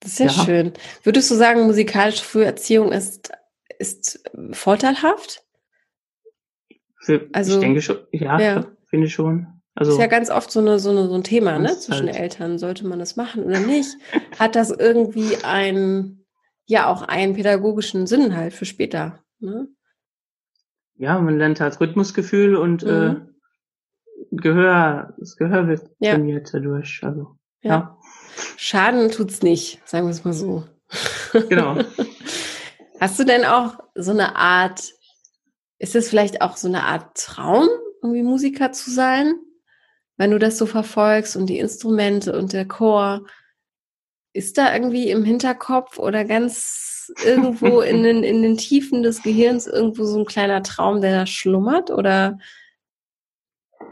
[0.00, 0.32] Das ist ja, ja.
[0.32, 0.72] schön.
[1.04, 3.30] Würdest du sagen, musikalische Früherziehung ist,
[3.78, 5.44] ist vorteilhaft?
[6.96, 8.66] Für, also, ich denke schon, ja, ja.
[8.86, 9.46] finde ich schon.
[9.76, 11.78] Also, ist ja ganz oft so, eine, so, eine, so ein Thema, ne?
[11.78, 12.16] Zwischen halt.
[12.16, 12.58] Eltern.
[12.58, 13.96] Sollte man das machen oder nicht?
[14.40, 16.24] Hat das irgendwie ein,
[16.66, 19.68] ja, auch einen pädagogischen Sinn halt für später, ne?
[20.96, 22.90] Ja, man lernt halt Rhythmusgefühl und mhm.
[22.90, 23.27] äh,
[24.30, 26.14] Gehör, das Gehör wird ja.
[26.14, 27.00] trainiert dadurch.
[27.02, 27.70] Also, ja.
[27.70, 27.98] ja.
[28.56, 30.64] Schaden tut's nicht, sagen wir es mal so.
[31.48, 31.78] Genau.
[33.00, 34.92] Hast du denn auch so eine Art,
[35.78, 37.68] ist es vielleicht auch so eine Art Traum,
[38.02, 39.34] irgendwie Musiker zu sein?
[40.16, 43.24] Wenn du das so verfolgst und die Instrumente und der Chor,
[44.32, 49.66] ist da irgendwie im Hinterkopf oder ganz irgendwo in den, in den Tiefen des Gehirns
[49.66, 51.90] irgendwo so ein kleiner Traum, der da schlummert?
[51.90, 52.38] Oder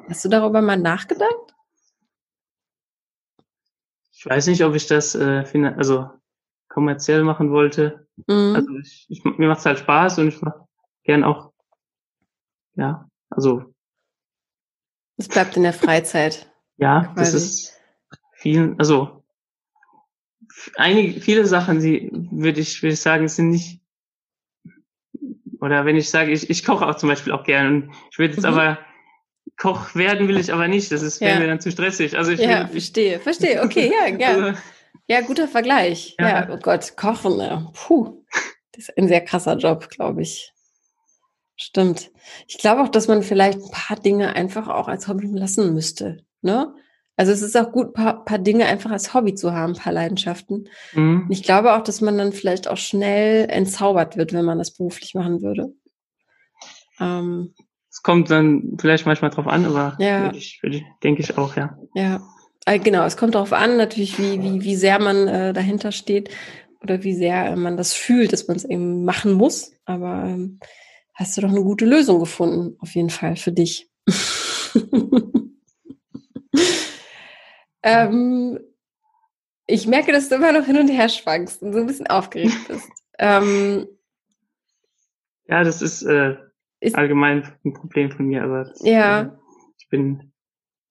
[0.09, 1.55] Hast du darüber mal nachgedacht?
[4.13, 5.45] Ich weiß nicht, ob ich das äh,
[5.77, 6.11] also
[6.69, 8.09] kommerziell machen wollte.
[8.27, 8.55] Mhm.
[8.55, 10.67] Also ich, ich, mir macht es halt Spaß und ich mache
[11.05, 11.53] gern auch,
[12.75, 13.75] ja, also.
[15.17, 16.51] Es bleibt in der Freizeit.
[16.77, 17.19] ja, quasi.
[17.19, 17.81] das ist
[18.33, 19.25] viel, also
[20.77, 23.81] einige, viele Sachen, die würde ich, würde ich sagen, sind nicht,
[25.61, 28.35] oder wenn ich sage, ich, ich koche auch zum Beispiel auch gern und ich würde
[28.35, 28.53] jetzt mhm.
[28.53, 28.79] aber
[29.57, 30.93] Koch werden will ich aber nicht.
[30.93, 31.39] Das ist ja.
[31.39, 32.17] mir dann zu stressig.
[32.17, 33.63] Also ich ja, will, verstehe, verstehe.
[33.63, 34.29] Okay, ja, ja.
[34.29, 34.59] Also,
[35.09, 36.17] ja, guter Vergleich.
[36.19, 36.29] Ja.
[36.29, 37.71] ja, oh Gott, Kochen, ja.
[37.73, 38.23] puh,
[38.73, 40.53] das ist ein sehr krasser Job, glaube ich.
[41.57, 42.11] Stimmt.
[42.49, 46.19] Ich glaube auch, dass man vielleicht ein paar Dinge einfach auch als Hobby lassen müsste.
[46.43, 46.75] Ne?
[47.17, 49.93] Also es ist auch gut, paar, paar Dinge einfach als Hobby zu haben, ein paar
[49.93, 50.69] Leidenschaften.
[50.93, 51.27] Mhm.
[51.31, 55.15] Ich glaube auch, dass man dann vielleicht auch schnell entzaubert wird, wenn man das beruflich
[55.15, 55.73] machen würde.
[57.01, 57.55] Ähm,
[57.97, 60.25] es kommt dann vielleicht manchmal drauf an, aber ja.
[60.25, 61.79] würde ich, würde ich, denke ich auch, ja.
[61.95, 62.21] Ja,
[62.67, 63.07] äh, genau.
[63.07, 66.29] Es kommt darauf an, natürlich, wie, wie, wie sehr man äh, dahinter steht
[66.83, 69.73] oder wie sehr man das fühlt, dass man es eben machen muss.
[69.87, 70.61] Aber ähm,
[71.15, 73.89] hast du doch eine gute Lösung gefunden, auf jeden Fall für dich.
[77.83, 78.61] ähm,
[79.67, 82.69] ich merke, dass du immer noch hin und her schwankst und so ein bisschen aufgeregt
[82.69, 82.91] bist.
[83.19, 83.89] ähm,
[85.49, 86.37] ja, das ist äh,
[86.81, 89.23] ist allgemein ein Problem von mir, aber ja.
[89.23, 89.29] Äh,
[89.79, 90.33] ich bin.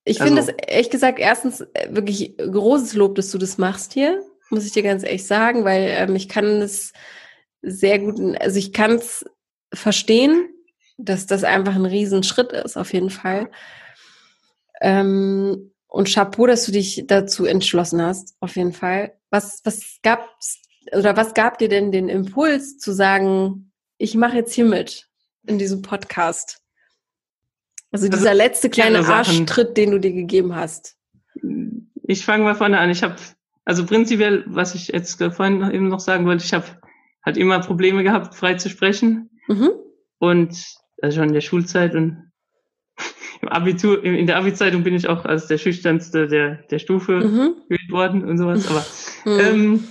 [0.04, 3.94] Ich also, finde es ehrlich gesagt erstens äh, wirklich großes Lob, dass du das machst
[3.94, 6.94] hier, muss ich dir ganz ehrlich sagen, weil ähm, ich kann es
[7.62, 9.26] sehr gut, also ich kann es
[9.74, 10.50] verstehen,
[10.98, 13.50] dass das einfach ein Riesenschritt ist, auf jeden Fall.
[14.82, 19.18] Ähm, und Chapeau, dass du dich dazu entschlossen hast, auf jeden Fall.
[19.30, 24.54] Was, was gab's, oder was gab dir denn den Impuls zu sagen, ich mache jetzt
[24.54, 25.10] hier mit?
[25.48, 26.62] In diesem Podcast?
[27.92, 30.96] Also, also dieser also, letzte kleine Arschtritt, den du dir gegeben hast.
[32.04, 32.90] Ich fange mal vorne an.
[32.90, 33.16] Ich habe,
[33.64, 36.66] also prinzipiell, was ich jetzt vorhin eben noch sagen wollte, ich habe
[37.26, 39.30] halt immer Probleme gehabt, frei zu sprechen.
[39.48, 39.72] Mhm.
[40.20, 40.64] Und
[41.02, 42.32] also schon in der Schulzeit und
[43.42, 47.56] im Abitur, in der Abi-Zeitung bin ich auch als der schüchternste der, der Stufe mhm.
[47.68, 48.70] gewählt worden und sowas.
[48.70, 48.86] Aber
[49.26, 49.40] mhm.
[49.40, 49.84] ähm,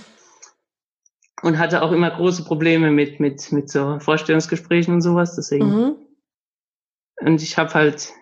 [1.41, 5.35] und hatte auch immer große Probleme mit mit mit so Vorstellungsgesprächen und sowas.
[5.35, 5.95] Deswegen mhm.
[7.21, 8.13] und ich habe halt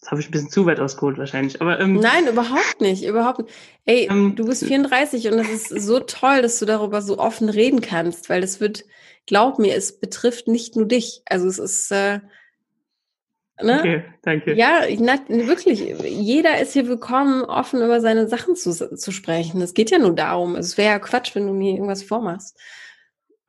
[0.00, 1.60] das habe ich ein bisschen zu weit ausgeholt wahrscheinlich.
[1.60, 3.54] Aber ähm, nein, überhaupt nicht, überhaupt nicht.
[3.84, 7.50] Ey, ähm, du bist 34 und es ist so toll, dass du darüber so offen
[7.50, 8.84] reden kannst, weil das wird,
[9.26, 11.22] glaub mir, es betrifft nicht nur dich.
[11.26, 12.20] Also es ist äh,
[13.62, 13.78] Ne?
[13.78, 14.54] Okay, danke.
[14.54, 15.80] Ja, na, wirklich.
[15.80, 19.60] Jeder ist hier willkommen, offen über seine Sachen zu, zu sprechen.
[19.60, 20.56] Es geht ja nur darum.
[20.56, 22.58] Es wäre ja Quatsch, wenn du mir irgendwas vormachst.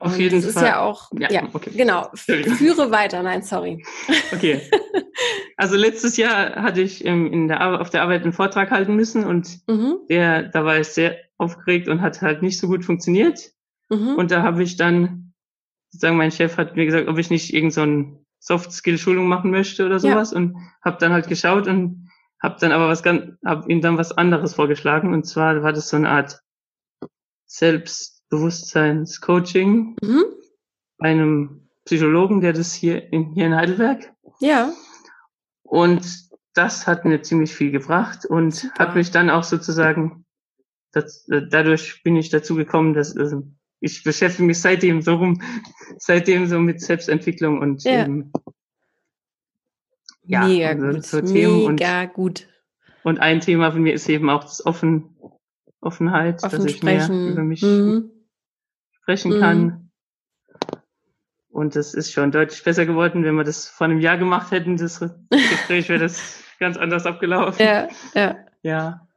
[0.01, 0.63] Auf jeden das Fall.
[0.63, 1.69] Das ist ja auch, ja, ja okay.
[1.75, 2.09] genau.
[2.15, 3.21] Führe weiter.
[3.21, 3.85] Nein, sorry.
[4.33, 4.61] Okay.
[5.57, 9.59] Also letztes Jahr hatte ich in der, auf der Arbeit einen Vortrag halten müssen und
[9.67, 9.99] mhm.
[10.09, 13.51] der, da war ich sehr aufgeregt und hat halt nicht so gut funktioniert.
[13.89, 14.15] Mhm.
[14.15, 15.33] Und da habe ich dann,
[15.91, 19.85] sozusagen mein Chef hat mir gesagt, ob ich nicht irgend so ein Soft-Skill-Schulung machen möchte
[19.85, 20.31] oder sowas.
[20.31, 20.37] Ja.
[20.37, 22.09] Und habe dann halt geschaut und
[22.41, 25.13] habe dann aber was ganz, habe ihm dann was anderes vorgeschlagen.
[25.13, 26.41] Und zwar war das so eine Art
[27.45, 30.23] Selbstbewusstseins-Coaching mhm.
[30.97, 34.11] bei einem Psychologen, der das hier in, hier in Heidelberg.
[34.39, 34.73] Ja.
[35.61, 38.73] Und das hat mir ziemlich viel gebracht und Super.
[38.79, 40.25] hat mich dann auch sozusagen,
[40.91, 43.43] das, dadurch bin ich dazu gekommen, dass also
[43.81, 45.41] ich beschäftige mich seitdem so rum,
[45.97, 48.03] seitdem so mit Selbstentwicklung und ja.
[48.03, 48.31] eben,
[50.23, 52.47] ja, mega also gut, so Themen mega und, gut.
[53.03, 55.17] Und ein Thema von mir ist eben auch das Offen,
[55.81, 57.23] Offenheit, Offen dass ich sprechen.
[57.23, 58.11] mehr über mich mhm.
[58.91, 59.63] sprechen kann.
[59.63, 59.91] Mhm.
[61.49, 63.23] Und das ist schon deutlich besser geworden.
[63.23, 67.65] Wenn wir das vor einem Jahr gemacht hätten, das Gespräch wäre das ganz anders abgelaufen.
[67.65, 68.37] Ja, ja.
[68.61, 69.07] Ja.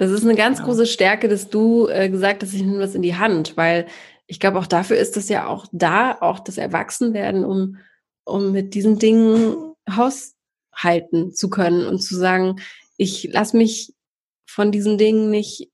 [0.00, 0.64] Das ist eine ganz ja.
[0.64, 3.86] große Stärke, dass du äh, gesagt hast, ich nehme das in die Hand, weil
[4.26, 7.76] ich glaube, auch dafür ist das ja auch da, auch das Erwachsenwerden, um,
[8.24, 12.62] um mit diesen Dingen haushalten zu können und zu sagen,
[12.96, 13.92] ich lasse mich
[14.46, 15.70] von diesen Dingen nicht,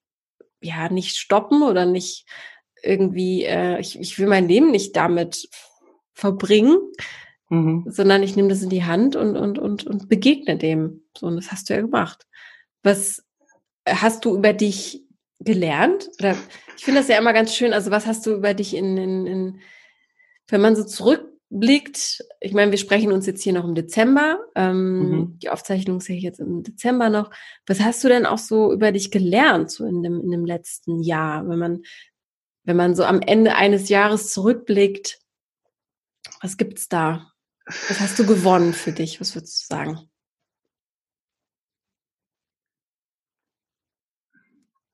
[0.61, 2.27] ja, nicht stoppen oder nicht
[2.83, 5.49] irgendwie, äh, ich, ich will mein Leben nicht damit
[6.15, 6.79] verbringen,
[7.49, 7.85] mhm.
[7.87, 11.05] sondern ich nehme das in die Hand und, und, und, und begegne dem.
[11.17, 12.27] So, und das hast du ja gemacht.
[12.83, 13.23] Was
[13.87, 15.07] hast du über dich
[15.41, 16.09] gelernt?
[16.19, 16.37] Oder
[16.77, 17.73] ich finde das ja immer ganz schön.
[17.73, 19.61] Also, was hast du über dich in, in, in
[20.49, 22.25] wenn man so zurückblickt?
[22.41, 24.39] Ich meine, wir sprechen uns jetzt hier noch im Dezember.
[24.55, 25.39] Ähm, mhm.
[25.39, 27.31] Die Aufzeichnung sehe ich jetzt im Dezember noch.
[27.67, 31.01] Was hast du denn auch so über dich gelernt, so in dem, in dem letzten
[31.03, 31.83] Jahr, wenn man,
[32.65, 35.19] wenn man so am Ende eines Jahres zurückblickt?
[36.43, 37.33] Was gibt's da?
[37.89, 39.21] Was hast du gewonnen für dich?
[39.21, 40.09] Was würdest du sagen?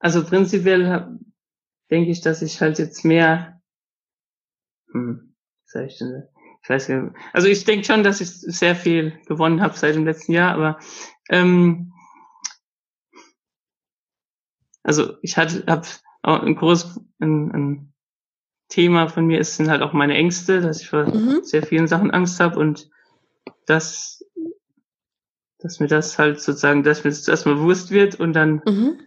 [0.03, 1.17] Also prinzipiell
[1.89, 3.61] denke ich, dass ich halt jetzt mehr,
[4.91, 6.27] hm, sag ich denn,
[6.61, 10.03] ich weiß nicht, also ich denke schon, dass ich sehr viel gewonnen habe seit dem
[10.03, 10.79] letzten Jahr, aber
[11.29, 11.93] ähm,
[14.83, 15.87] also ich hatte, habe
[16.21, 17.93] auch ein großes, ein, ein
[18.67, 21.45] Thema von mir ist, sind halt auch meine Ängste, dass ich vor mhm.
[21.45, 22.89] sehr vielen Sachen Angst habe und
[23.67, 24.21] dass,
[25.59, 28.99] dass mir das halt sozusagen, dass mir das erstmal bewusst wird und dann, mhm.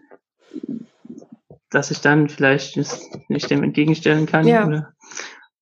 [1.71, 2.77] Dass ich dann vielleicht
[3.29, 4.47] nicht dem entgegenstellen kann.
[4.47, 4.67] Ja.
[4.67, 4.95] Oder,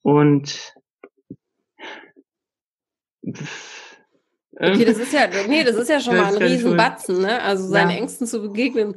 [0.02, 0.74] und
[4.56, 7.42] Okay, das ist ja, nee, das ist ja schon mal ein Riesenbatzen, ne?
[7.42, 7.96] Also seinen ja.
[7.96, 8.94] Ängsten zu begegnen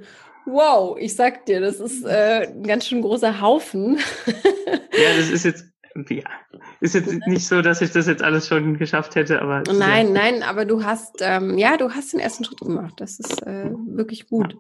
[0.50, 3.98] Wow, ich sag dir, das ist äh, ein ganz schön großer Haufen.
[4.26, 5.66] ja, das ist jetzt,
[6.10, 6.24] ja,
[6.80, 9.64] ist jetzt nicht so, dass ich das jetzt alles schon geschafft hätte, aber.
[9.74, 10.14] Nein, ja.
[10.14, 12.94] nein, aber du hast, ähm, ja, du hast den ersten Schritt gemacht.
[12.96, 14.54] Das ist äh, wirklich gut.
[14.54, 14.60] Ja.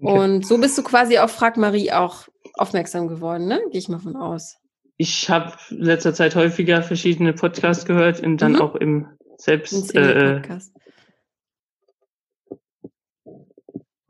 [0.00, 3.60] Und so bist du quasi auf Frag Marie auch aufmerksam geworden, ne?
[3.70, 4.56] Gehe ich mal von aus.
[4.96, 8.60] Ich habe letzter Zeit häufiger verschiedene Podcasts gehört und dann mhm.
[8.60, 9.94] auch im Selbst.
[9.94, 10.42] Äh,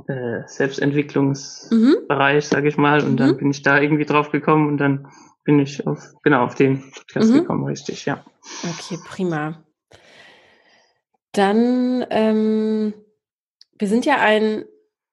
[0.09, 2.49] äh, Selbstentwicklungsbereich, mhm.
[2.49, 3.05] sage ich mal.
[3.05, 3.17] Und mhm.
[3.17, 5.07] dann bin ich da irgendwie drauf gekommen und dann
[5.45, 7.35] bin ich auf genau auf den Podcast mhm.
[7.35, 8.25] gekommen, richtig, ja.
[8.65, 9.65] Okay, prima.
[11.33, 12.93] Dann, ähm,
[13.79, 14.65] wir sind ja ein,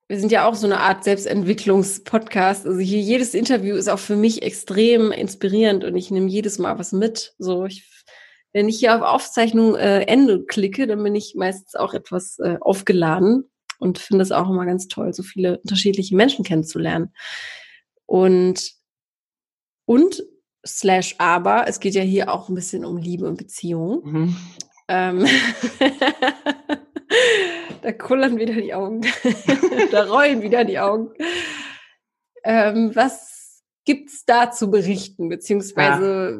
[0.07, 2.65] wir sind ja auch so eine Art Selbstentwicklungspodcast.
[2.65, 6.79] Also hier jedes Interview ist auch für mich extrem inspirierend und ich nehme jedes Mal
[6.79, 7.35] was mit.
[7.39, 7.85] So, ich,
[8.53, 12.55] wenn ich hier auf Aufzeichnung äh, Ende klicke, dann bin ich meistens auch etwas äh,
[12.61, 17.13] aufgeladen und finde es auch immer ganz toll, so viele unterschiedliche Menschen kennenzulernen.
[18.05, 18.71] Und,
[19.85, 20.23] und
[20.65, 24.05] slash aber, es geht ja hier auch ein bisschen um Liebe und Beziehung.
[24.05, 24.37] Mhm.
[24.87, 25.27] Ähm,
[27.87, 29.01] da kullern wieder die Augen,
[29.91, 31.13] da rollen wieder die Augen.
[32.43, 36.37] Ähm, was gibt's da zu berichten, beziehungsweise ja.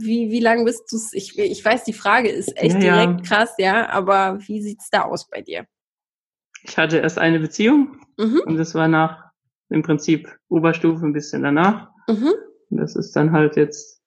[0.00, 3.26] wie, wie lange bist du ich, ich weiß, die Frage ist echt ja, direkt ja.
[3.28, 5.64] krass, ja, aber wie sieht's da aus bei dir?
[6.64, 8.42] Ich hatte erst eine Beziehung mhm.
[8.44, 9.30] und das war nach
[9.68, 11.88] im Prinzip Oberstufe ein bisschen danach.
[12.08, 12.34] Mhm.
[12.70, 14.02] Und das ist dann halt jetzt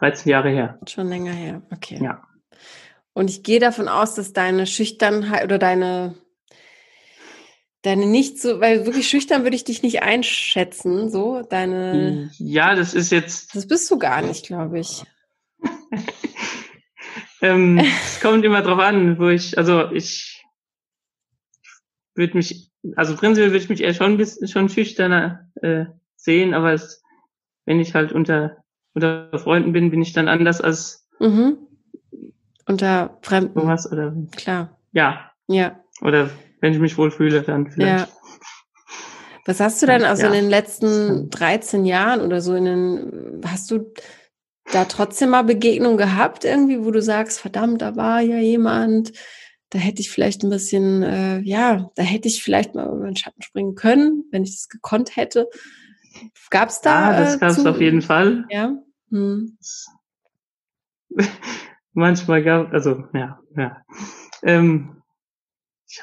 [0.00, 0.78] 13 Jahre her.
[0.86, 1.98] Schon länger her, okay.
[2.02, 2.22] Ja.
[3.14, 6.14] Und ich gehe davon aus, dass deine Schüchternheit oder deine
[7.86, 12.30] deine nicht so, weil wirklich schüchtern würde ich dich nicht einschätzen, so deine.
[12.38, 13.54] Ja, das ist jetzt.
[13.54, 15.04] Das bist du gar nicht, glaube ich.
[17.40, 20.44] ähm, es kommt immer drauf an, wo ich, also ich
[22.14, 25.84] würde mich, also prinzipiell würde ich mich eher schon bisschen schon schüchterner äh,
[26.16, 27.02] sehen, aber es,
[27.66, 28.56] wenn ich halt unter
[28.94, 31.58] unter Freunden bin, bin ich dann anders als mhm.
[32.66, 33.60] unter Fremden.
[33.60, 34.76] Sowas oder klar.
[34.92, 35.30] Ja.
[35.46, 35.78] Ja.
[36.00, 38.08] Oder wenn ich mich wohl fühle, dann vielleicht.
[38.08, 38.16] Ja.
[39.46, 43.40] Was hast du denn also ja, in den letzten 13 Jahren oder so in den,
[43.44, 43.92] hast du
[44.72, 49.12] da trotzdem mal Begegnungen gehabt irgendwie, wo du sagst, verdammt, da war ja jemand,
[49.70, 53.14] da hätte ich vielleicht ein bisschen, äh, ja, da hätte ich vielleicht mal über den
[53.14, 55.48] Schatten springen können, wenn ich das gekonnt hätte.
[56.50, 57.12] Gab es da?
[57.12, 58.46] Ja, das äh, gab es auf jeden Fall.
[58.50, 58.76] Ja.
[59.10, 59.56] Hm.
[61.92, 63.82] Manchmal gab, also ja, ja.
[64.42, 65.02] Ähm,
[65.88, 66.02] ich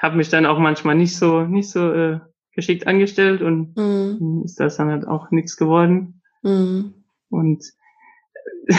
[0.00, 2.20] habe mich dann auch manchmal nicht so, nicht so äh,
[2.52, 4.42] geschickt angestellt und hm.
[4.44, 6.22] ist das dann halt auch nichts geworden.
[6.42, 6.94] Hm.
[7.28, 7.64] Und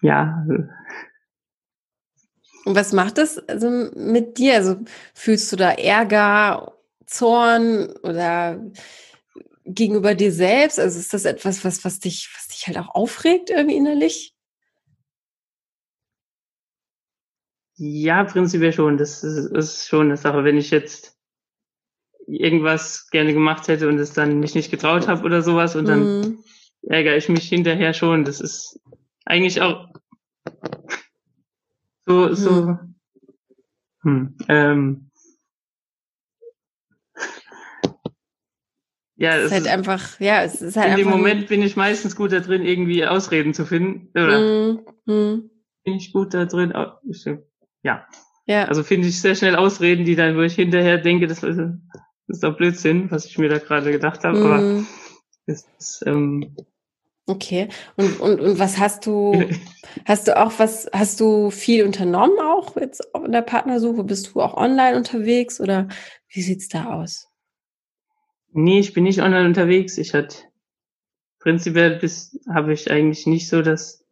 [0.00, 0.46] ja,
[2.64, 4.54] und was macht das also mit dir?
[4.54, 4.76] Also
[5.12, 6.72] fühlst du da Ärger,
[7.06, 8.60] Zorn oder
[9.66, 10.78] gegenüber dir selbst?
[10.80, 14.33] Also ist das etwas, was, was dich, was dich halt auch aufregt irgendwie innerlich?
[17.76, 18.96] Ja, prinzipiell schon.
[18.96, 20.44] Das ist, ist schon eine Sache.
[20.44, 21.16] Wenn ich jetzt
[22.26, 26.20] irgendwas gerne gemacht hätte und es dann mich nicht getraut habe oder sowas und dann
[26.20, 26.38] mm.
[26.82, 28.24] ärgere ich mich hinterher schon.
[28.24, 28.80] Das ist
[29.24, 29.88] eigentlich auch
[32.06, 32.66] so, so.
[32.66, 32.94] Hm.
[34.02, 35.10] Hm, ähm,
[39.16, 42.14] ja, es ist halt einfach, ja, es ist halt In dem Moment bin ich meistens
[42.14, 44.10] gut da drin, irgendwie Ausreden zu finden.
[44.10, 45.50] Oder hm, hm.
[45.84, 46.74] bin ich gut da drin?
[47.84, 48.06] Ja.
[48.46, 48.64] Ja.
[48.64, 51.76] Also finde ich sehr schnell Ausreden, die dann, wo ich hinterher denke, das ist, das
[52.26, 54.38] ist doch Blödsinn, was ich mir da gerade gedacht habe.
[54.38, 54.86] Aber hm.
[55.46, 56.56] es ist, ähm,
[57.26, 57.68] Okay.
[57.96, 59.48] Und, und, und was hast du,
[60.04, 64.04] hast du auch was, hast du viel unternommen auch jetzt in der Partnersuche?
[64.04, 65.88] Bist du auch online unterwegs oder
[66.28, 67.28] wie sieht's da aus?
[68.52, 69.96] Nee, ich bin nicht online unterwegs.
[69.96, 70.36] Ich hatte
[71.38, 74.03] prinzipiell bis habe ich eigentlich nicht so das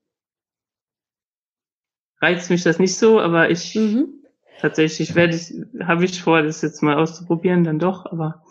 [2.22, 4.24] reizt mich das nicht so, aber ich mhm.
[4.61, 5.52] tatsächlich werde ich
[5.85, 8.42] habe ich vor, das jetzt mal auszuprobieren, dann doch, aber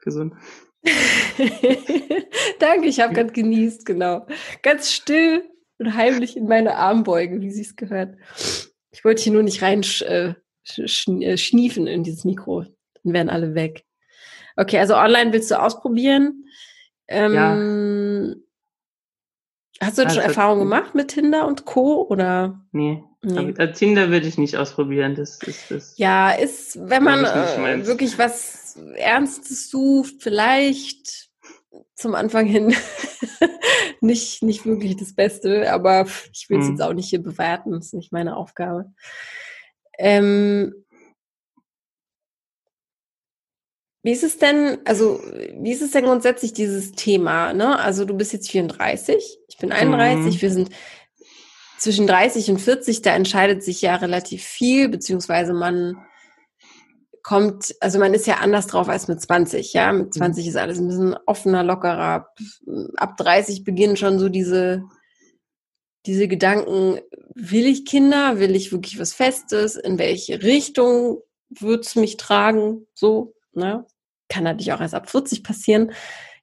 [0.00, 0.34] gesund.
[2.58, 4.26] Danke, ich habe gerade genießt, genau.
[4.62, 5.44] Ganz still
[5.78, 8.16] und heimlich in meine Armbeuge, wie sie es gehört.
[8.90, 10.34] Ich wollte hier nur nicht rein äh,
[10.76, 12.62] äh, schniefen in dieses Mikro.
[12.62, 13.84] Dann wären alle weg.
[14.56, 16.44] Okay, also online willst du ausprobieren.
[17.08, 18.34] Ähm, ja.
[19.80, 22.06] Hast du also, schon Erfahrungen gemacht mit Tinder und Co.
[22.08, 22.60] oder?
[22.72, 23.02] Nee.
[23.22, 23.50] nee.
[23.58, 25.14] Äh, Tinder würde ich nicht ausprobieren.
[25.14, 25.98] Das ist das.
[25.98, 31.30] Ja, ist, wenn man äh, wirklich was Ernstes sucht, vielleicht
[31.94, 32.74] zum Anfang hin
[34.00, 36.72] nicht, nicht wirklich das Beste, aber ich will es mhm.
[36.72, 38.92] jetzt auch nicht hier bewerten, das ist nicht meine Aufgabe.
[39.98, 40.74] Ähm,
[44.06, 45.20] wie ist es denn, also
[45.58, 47.52] wie ist es denn grundsätzlich dieses Thema?
[47.52, 47.76] Ne?
[47.76, 50.42] Also du bist jetzt 34, ich bin 31, mhm.
[50.42, 50.70] wir sind
[51.76, 55.96] zwischen 30 und 40, da entscheidet sich ja relativ viel, beziehungsweise man
[57.24, 59.92] kommt, also man ist ja anders drauf als mit 20, ja.
[59.92, 60.50] Mit 20 mhm.
[60.50, 62.28] ist alles ein bisschen offener, lockerer.
[62.98, 64.84] Ab 30 beginnen schon so diese,
[66.06, 67.00] diese Gedanken,
[67.34, 68.38] will ich Kinder?
[68.38, 69.74] Will ich wirklich was Festes?
[69.74, 72.86] In welche Richtung wird's mich tragen?
[72.94, 73.84] So, ne?
[74.28, 75.92] Kann natürlich auch erst ab 40 passieren,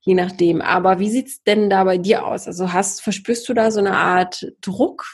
[0.02, 0.62] je nachdem.
[0.62, 2.48] Aber wie sieht's denn da bei dir aus?
[2.48, 5.06] Also hast, verspürst du da so eine Art Druck?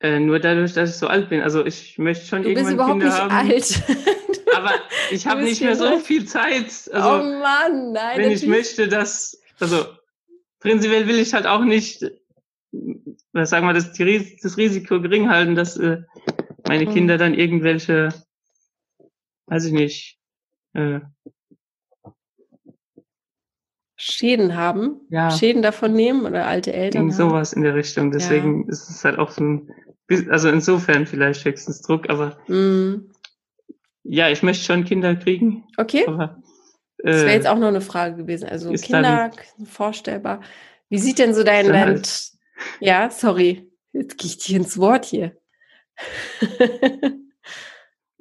[0.00, 1.40] Äh, nur dadurch, dass ich so alt bin.
[1.40, 3.96] Also ich möchte schon du irgendwann bist überhaupt Kinder nicht haben.
[3.98, 4.16] alt.
[4.56, 4.74] aber
[5.10, 6.66] ich habe nicht mehr so viel Zeit.
[6.92, 8.18] Also, oh Mann, nein.
[8.18, 9.86] Wenn ich möchte, dass, also
[10.60, 12.04] prinzipiell will ich halt auch nicht,
[13.32, 16.02] was sagen wir, das, das Risiko gering halten, dass äh,
[16.66, 16.92] meine hm.
[16.92, 18.08] Kinder dann irgendwelche,
[19.46, 20.18] weiß ich nicht,
[20.74, 21.00] äh,
[23.98, 25.30] Schäden haben, ja.
[25.30, 27.02] Schäden davon nehmen oder alte Eltern.
[27.02, 28.10] Irgend sowas in der Richtung.
[28.10, 28.68] Deswegen ja.
[28.70, 29.70] ist es halt auch so ein
[30.30, 33.10] also insofern vielleicht höchstens Druck, aber mm.
[34.04, 35.64] ja, ich möchte schon Kinder kriegen.
[35.76, 36.04] Okay.
[36.06, 36.42] Aber,
[36.98, 38.48] äh, das wäre jetzt auch noch eine Frage gewesen.
[38.48, 39.32] Also Kinder,
[39.64, 40.42] vorstellbar.
[40.88, 42.30] Wie sieht denn so dein, dein halt,
[42.78, 45.36] ja, sorry, jetzt gehe ich dir ins Wort hier.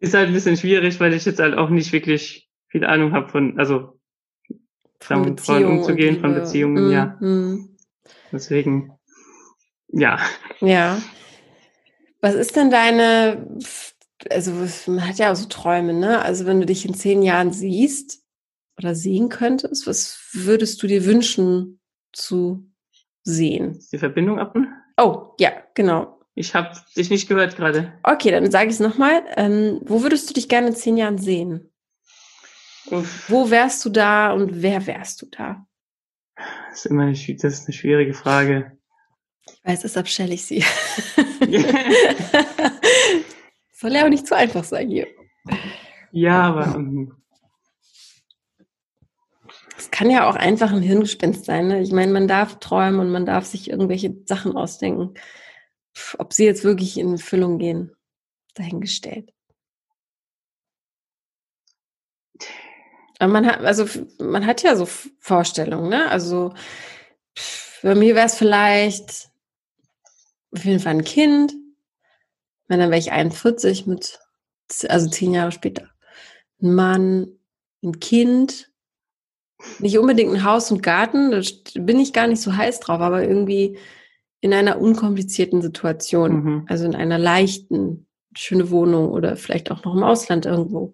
[0.06, 3.30] ist halt ein bisschen schwierig, weil ich jetzt halt auch nicht wirklich viel Ahnung habe
[3.30, 3.99] von, also
[4.99, 7.06] von Frauen umzugehen, von Beziehungen, mm, ja.
[7.20, 7.78] Mm.
[8.32, 8.91] Deswegen,
[9.88, 10.20] ja.
[10.62, 11.01] Ja.
[12.22, 13.47] Was ist denn deine,
[14.30, 14.51] also
[14.91, 16.22] man hat ja auch so Träume, ne?
[16.22, 18.24] Also wenn du dich in zehn Jahren siehst
[18.78, 21.80] oder sehen könntest, was würdest du dir wünschen
[22.14, 22.70] zu
[23.24, 23.80] sehen?
[23.91, 24.56] Die Verbindung ab?
[24.97, 26.14] Oh, ja, genau.
[26.36, 27.93] Ich habe dich nicht gehört gerade.
[28.03, 29.23] Okay, dann sage ich es nochmal.
[29.38, 31.71] Ähm, wo würdest du dich gerne in zehn Jahren sehen?
[32.88, 33.29] Uff.
[33.29, 35.65] Wo wärst du da und wer wärst du da?
[36.36, 38.77] Das ist immer eine, das ist eine schwierige Frage.
[39.47, 40.59] Ich weiß, deshalb stelle ich sie.
[43.71, 45.07] Soll ja auch nicht zu einfach sein hier.
[46.11, 46.75] Ja, aber.
[46.75, 47.15] Ähm,
[49.77, 51.67] es kann ja auch einfach ein Hirngespinst sein.
[51.67, 51.81] Ne?
[51.81, 55.13] Ich meine, man darf träumen und man darf sich irgendwelche Sachen ausdenken.
[56.17, 57.95] Ob sie jetzt wirklich in Füllung gehen,
[58.53, 59.31] dahingestellt.
[63.19, 63.85] Aber man hat, also
[64.19, 64.85] man hat ja so
[65.19, 66.09] Vorstellungen, ne?
[66.09, 66.53] Also
[67.81, 69.29] bei mir wäre es vielleicht
[70.51, 71.53] auf jeden Fall ein Kind.
[72.67, 74.19] Wenn dann wäre ich 41 mit,
[74.89, 75.89] also zehn Jahre später.
[76.61, 77.39] Ein Mann,
[77.83, 78.71] ein Kind,
[79.79, 81.41] nicht unbedingt ein Haus und Garten, da
[81.75, 83.77] bin ich gar nicht so heiß drauf, aber irgendwie
[84.45, 86.65] in einer unkomplizierten Situation, mhm.
[86.69, 88.05] also in einer leichten,
[88.37, 90.93] schöne Wohnung oder vielleicht auch noch im Ausland irgendwo.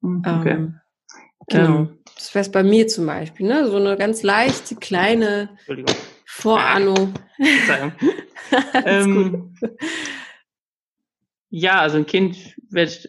[0.00, 0.50] Mhm, okay.
[0.50, 0.80] Ähm,
[1.46, 1.76] genau.
[1.76, 3.68] Ähm, das wäre es bei mir zum Beispiel, ne?
[3.68, 5.50] So eine ganz leichte, kleine
[6.24, 7.14] Vorahnung.
[8.84, 9.54] ähm,
[11.48, 13.08] ja, also ein Kind werde ich,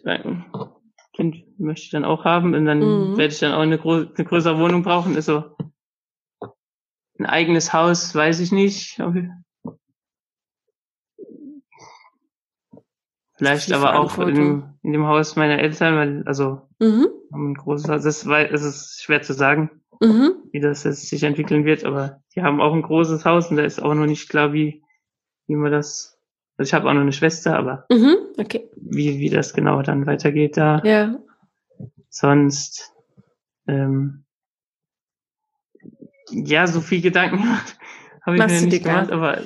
[1.13, 3.17] Kind möchte ich dann auch haben und dann mhm.
[3.17, 5.15] werde ich dann auch eine, gro eine größere Wohnung brauchen.
[5.15, 5.45] Also
[7.17, 8.99] ein eigenes Haus, weiß ich nicht.
[13.37, 17.07] Vielleicht aber auch in dem, in dem Haus meiner Eltern, weil, also, mhm.
[17.31, 18.03] haben ein großes Haus.
[18.03, 19.69] Das, weil, es ist schwer zu sagen,
[20.01, 20.33] mhm.
[20.51, 23.63] wie das jetzt sich entwickeln wird, aber die haben auch ein großes Haus und da
[23.63, 24.83] ist auch noch nicht klar, wie,
[25.45, 26.17] wie man das
[26.57, 28.67] also ich habe auch noch eine Schwester, aber mhm, okay.
[28.75, 30.81] wie, wie das genau dann weitergeht da.
[30.83, 31.19] Ja.
[32.09, 32.93] Sonst,
[33.67, 34.25] ähm,
[36.31, 37.43] ja, so viel Gedanken
[38.25, 39.41] habe ich Machst mir nicht gemacht, aber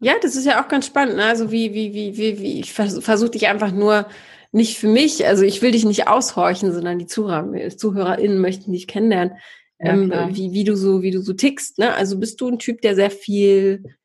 [0.00, 1.16] ja, das ist ja auch ganz spannend.
[1.16, 1.24] Ne?
[1.24, 4.06] Also wie, wie, wie, wie, wie, ich versuche versuch dich einfach nur
[4.52, 8.86] nicht für mich, also ich will dich nicht aushorchen, sondern die Zuhörer, ZuhörerInnen möchten dich
[8.86, 9.36] kennenlernen,
[9.78, 11.78] ja, ähm, wie, wie du so, wie du so tickst.
[11.78, 11.92] Ne?
[11.94, 13.96] Also bist du ein Typ, der sehr viel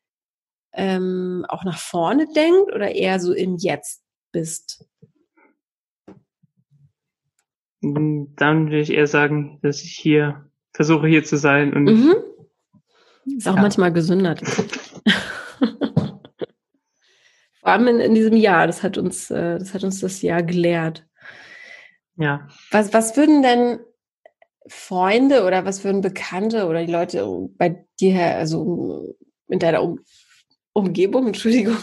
[0.72, 4.84] ähm, auch nach vorne denkt oder eher so im Jetzt bist?
[7.80, 12.14] Dann würde ich eher sagen, dass ich hier versuche hier zu sein und mhm.
[13.36, 13.62] ist auch ja.
[13.62, 14.36] manchmal gesünder.
[17.64, 20.42] Vor allem in, in, diesem Jahr, das hat uns, äh, das hat uns das Jahr
[20.42, 21.06] gelehrt.
[22.16, 22.46] Ja.
[22.70, 23.80] Was, was würden denn
[24.66, 29.16] Freunde oder was würden Bekannte oder die Leute bei dir, also
[29.48, 30.00] in deiner um
[30.74, 31.78] Umgebung, Entschuldigung,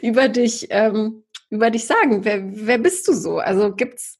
[0.00, 2.24] über dich, ähm, über dich sagen?
[2.24, 3.36] Wer, wer bist du so?
[3.36, 4.18] Also gibt's,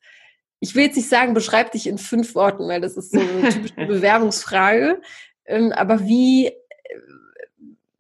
[0.61, 3.49] ich will jetzt nicht sagen, beschreib dich in fünf Worten, weil das ist so eine
[3.49, 5.01] typische Bewerbungsfrage.
[5.47, 6.53] Ähm, aber wie,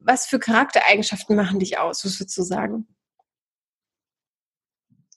[0.00, 2.04] was für Charaktereigenschaften machen dich aus?
[2.04, 2.86] Was würdest du sagen?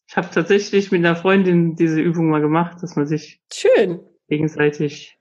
[0.07, 5.17] Ich habe tatsächlich mit einer Freundin diese Übung mal gemacht, dass man sich schön gegenseitig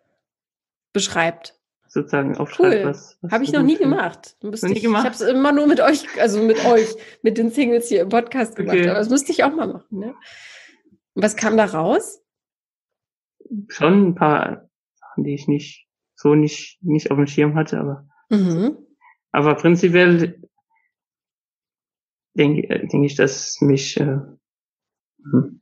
[0.92, 1.58] beschreibt
[1.92, 2.90] sozusagen aufschreibt, cool.
[2.90, 3.90] was, was Habe ich noch nie find.
[3.90, 4.36] gemacht.
[4.42, 5.02] Noch nie ich, gemacht?
[5.02, 6.88] Ich habe es immer nur mit euch, also mit euch,
[7.22, 8.76] mit den Singles hier im Podcast gemacht.
[8.76, 8.88] Okay.
[8.88, 9.98] Aber das müsste ich auch mal machen.
[9.98, 10.14] Ne?
[11.14, 12.22] Was kam da raus?
[13.68, 18.06] Schon ein paar Sachen, die ich nicht so nicht nicht auf dem Schirm hatte, aber
[18.30, 18.78] mhm.
[19.32, 20.40] Aber prinzipiell
[22.34, 24.20] denke denk ich, dass mich äh,
[25.22, 25.60] hm.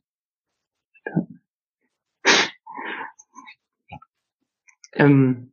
[4.93, 5.51] ähm,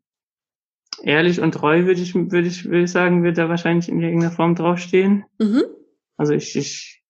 [1.03, 4.33] ehrlich und treu würde ich, würde ich, würde ich sagen, wird da wahrscheinlich in irgendeiner
[4.33, 5.25] Form draufstehen.
[5.39, 5.65] Mhm.
[6.17, 7.03] Also ich, ich,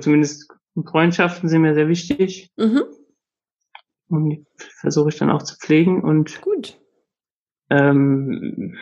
[0.00, 0.52] zumindest
[0.86, 2.50] Freundschaften sind mir sehr wichtig.
[2.56, 2.82] Mhm.
[4.08, 6.78] Und die versuche ich dann auch zu pflegen und gut.
[7.70, 8.76] Ähm,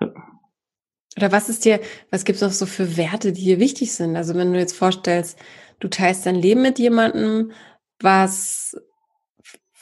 [0.00, 1.80] Oder was ist dir,
[2.10, 4.16] was gibt es noch so für Werte, die dir wichtig sind?
[4.16, 5.38] Also wenn du jetzt vorstellst,
[5.80, 7.52] du teilst dein Leben mit jemandem,
[8.00, 8.76] was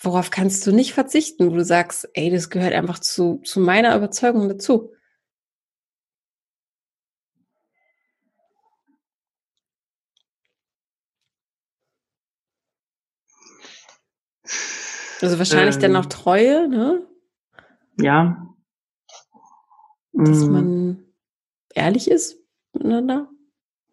[0.00, 3.96] worauf kannst du nicht verzichten, wo du sagst, ey, das gehört einfach zu, zu meiner
[3.96, 4.92] Überzeugung dazu?
[15.20, 17.06] Also wahrscheinlich ähm, dann auch Treue, ne?
[17.98, 18.55] Ja.
[20.16, 20.52] Dass mm.
[20.52, 21.04] man
[21.74, 22.38] ehrlich ist
[22.72, 23.28] miteinander,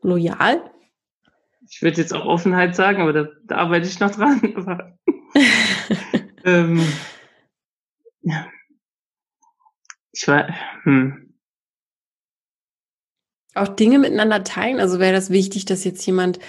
[0.01, 0.71] loyal.
[1.69, 4.97] Ich würde jetzt auch Offenheit sagen, aber da, da arbeite ich noch dran.
[6.45, 6.81] ähm,
[8.21, 8.47] ja.
[10.11, 10.47] Ich war,
[10.83, 11.33] hm.
[13.55, 14.79] Auch Dinge miteinander teilen.
[14.79, 16.39] Also wäre das wichtig, dass jetzt jemand,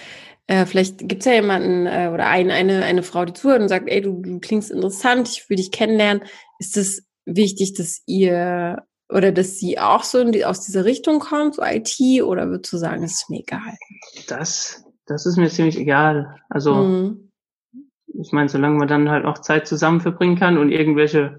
[0.47, 3.69] äh, vielleicht gibt es ja jemanden äh, oder ein, eine, eine Frau, die zuhört und
[3.69, 6.23] sagt, ey, du, du klingst interessant, ich will dich kennenlernen.
[6.59, 11.55] Ist es wichtig, dass ihr oder dass sie auch so die, aus dieser Richtung kommt,
[11.55, 13.75] so IT, oder würdest du sagen, es ist mir egal?
[14.27, 16.35] Das, das ist mir ziemlich egal.
[16.49, 17.25] Also mhm
[18.19, 21.37] ich meine, solange man dann halt auch Zeit zusammen verbringen kann und irgendwelche,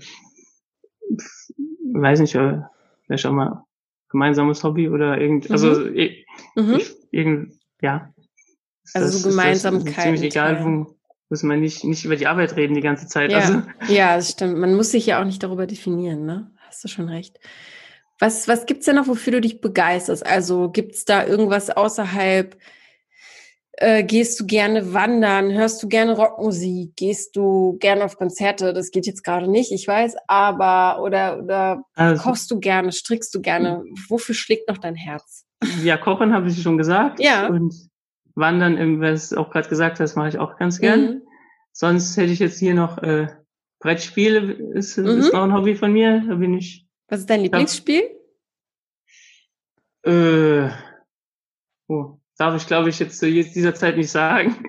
[1.93, 3.65] weiß nicht, vielleicht auch mal
[4.11, 6.19] gemeinsames Hobby oder irgend, also mhm.
[6.55, 6.81] mhm.
[7.11, 8.13] irgend, ja.
[8.95, 10.03] Also das, so Gemeinsamkeiten.
[10.03, 10.97] ziemlich egal, wo,
[11.29, 13.33] muss man nicht, nicht über die Arbeit reden die ganze Zeit.
[13.33, 13.39] Ja.
[13.39, 13.63] Also.
[13.89, 14.59] ja, das stimmt.
[14.59, 16.53] Man muss sich ja auch nicht darüber definieren, ne?
[16.77, 17.41] Hast du schon recht.
[18.19, 20.27] Was, was gibt's denn noch, wofür du dich begeisterst?
[20.27, 22.55] Also gibt's da irgendwas außerhalb?
[23.73, 25.53] Äh, gehst du gerne wandern?
[25.53, 26.95] Hörst du gerne Rockmusik?
[26.95, 28.75] Gehst du gerne auf Konzerte?
[28.75, 32.93] Das geht jetzt gerade nicht, ich weiß, aber oder oder also, kochst du gerne?
[32.93, 33.83] Strickst du gerne?
[34.11, 35.47] Wofür schlägt noch dein Herz?
[35.83, 37.21] Ja, kochen habe ich schon gesagt.
[37.21, 37.47] Ja.
[37.47, 37.75] Und
[38.35, 41.01] wandern, was du auch gerade gesagt hast, mache ich auch ganz gern.
[41.01, 41.23] Mhm.
[41.73, 43.29] Sonst hätte ich jetzt hier noch äh,
[43.79, 45.07] Brettspiele, ist, mhm.
[45.07, 46.25] ist noch ein Hobby von mir.
[46.27, 48.11] Da bin ich was ist dein Lieblingsspiel?
[50.05, 50.71] Äh,
[51.89, 54.65] oh, darf ich, glaube ich, jetzt zu dieser Zeit nicht sagen.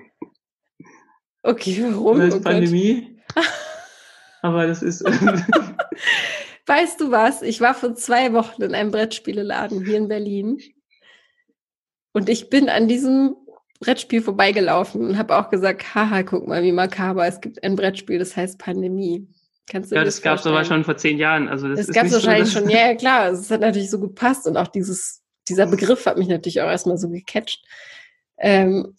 [1.42, 2.18] Okay, warum?
[2.18, 3.20] Das ist oh Pandemie.
[4.42, 5.04] Aber das ist.
[6.66, 7.42] weißt du was?
[7.42, 10.60] Ich war vor zwei Wochen in einem Brettspieleladen hier in Berlin.
[12.12, 13.36] Und ich bin an diesem
[13.80, 18.18] Brettspiel vorbeigelaufen und habe auch gesagt, haha, guck mal, wie makaber, es gibt ein Brettspiel,
[18.18, 19.28] das heißt Pandemie.
[19.70, 21.48] Kannst du ja, das gab es aber schon vor zehn Jahren.
[21.48, 22.70] Also das, das gab es wahrscheinlich so, schon.
[22.70, 23.28] Ja, klar.
[23.28, 26.96] Es hat natürlich so gepasst und auch dieses, dieser Begriff hat mich natürlich auch erstmal
[26.96, 27.62] so gecatcht.
[28.38, 28.96] Ähm,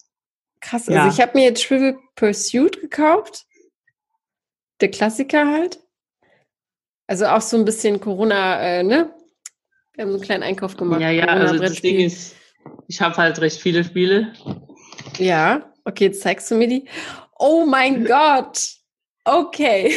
[0.61, 0.87] krass.
[0.87, 1.05] Also ja.
[1.05, 3.45] Also ich habe mir jetzt Trivial Pursuit gekauft.
[4.79, 5.79] Der Klassiker halt.
[7.07, 9.11] Also auch so ein bisschen Corona, äh, ne?
[9.93, 11.01] Wir haben so einen kleinen Einkauf gemacht.
[11.01, 12.35] Ja, ja, also das Ding ist,
[12.87, 14.31] ich habe halt recht viele Spiele.
[15.17, 16.85] Ja, okay, jetzt zeigst du mir die.
[17.37, 18.75] Oh mein Gott!
[19.25, 19.93] Okay.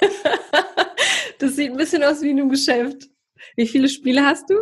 [1.38, 3.08] das sieht ein bisschen aus wie in einem Geschäft.
[3.56, 4.54] Wie viele Spiele hast du?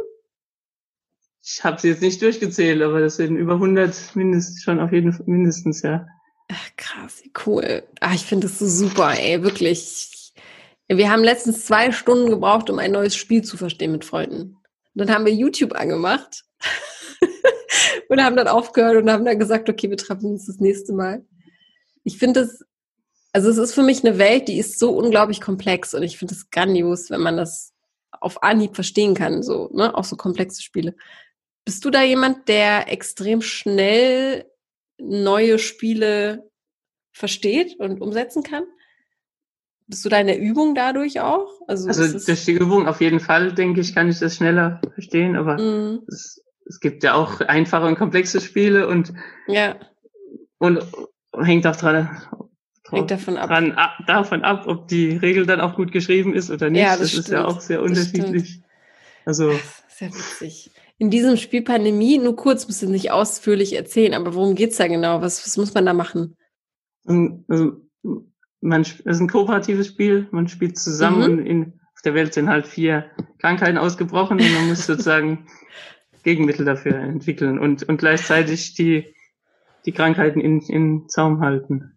[1.43, 5.13] Ich habe sie jetzt nicht durchgezählt, aber das sind über 100 mindestens schon auf jeden
[5.13, 6.07] Fall mindestens, ja.
[6.53, 7.83] Ach, krass, cool.
[8.01, 10.33] Ach, ich finde das so super, ey, wirklich.
[10.89, 14.57] Wir haben letztens zwei Stunden gebraucht, um ein neues Spiel zu verstehen mit Freunden.
[14.95, 16.45] Und dann haben wir YouTube angemacht
[18.11, 21.25] und haben dann aufgehört und haben dann gesagt, okay, wir treffen uns das nächste Mal.
[22.05, 22.65] Ich finde das
[23.33, 26.35] also es ist für mich eine Welt, die ist so unglaublich komplex und ich finde
[26.35, 27.73] es grandios, wenn man das
[28.11, 30.95] auf Anhieb verstehen kann, so, ne, auch so komplexe Spiele.
[31.65, 34.47] Bist du da jemand, der extrem schnell
[34.99, 36.51] neue Spiele
[37.13, 38.65] versteht und umsetzen kann?
[39.87, 41.49] Bist du da in der Übung dadurch auch?
[41.67, 45.37] Also, also durch die Übung auf jeden Fall, denke ich, kann ich das schneller verstehen,
[45.37, 46.05] aber mm.
[46.09, 49.13] es, es, gibt ja auch einfache und komplexe Spiele und,
[49.47, 49.77] ja.
[50.59, 50.81] und
[51.33, 52.09] hängt auch dran,
[52.91, 53.49] Hängt davon ab.
[53.49, 53.99] Dran, ab.
[54.07, 56.83] davon ab, ob die Regel dann auch gut geschrieben ist oder nicht.
[56.83, 58.61] Ja, das, das ist ja auch sehr unterschiedlich.
[59.25, 59.53] Also.
[59.89, 60.71] Sehr witzig.
[60.99, 64.89] In diesem Spiel Pandemie, nur kurz, musst du nicht ausführlich erzählen, aber worum geht's da
[64.89, 65.23] genau?
[65.23, 66.37] Was, was muss man da machen?
[67.07, 67.77] Also,
[68.61, 71.39] man, es ist ein kooperatives Spiel, man spielt zusammen mhm.
[71.39, 75.47] und in, auf der Welt sind halt vier Krankheiten ausgebrochen und man muss sozusagen
[76.23, 79.15] Gegenmittel dafür entwickeln und, und gleichzeitig die,
[79.87, 81.93] die Krankheiten in, in Zaum halten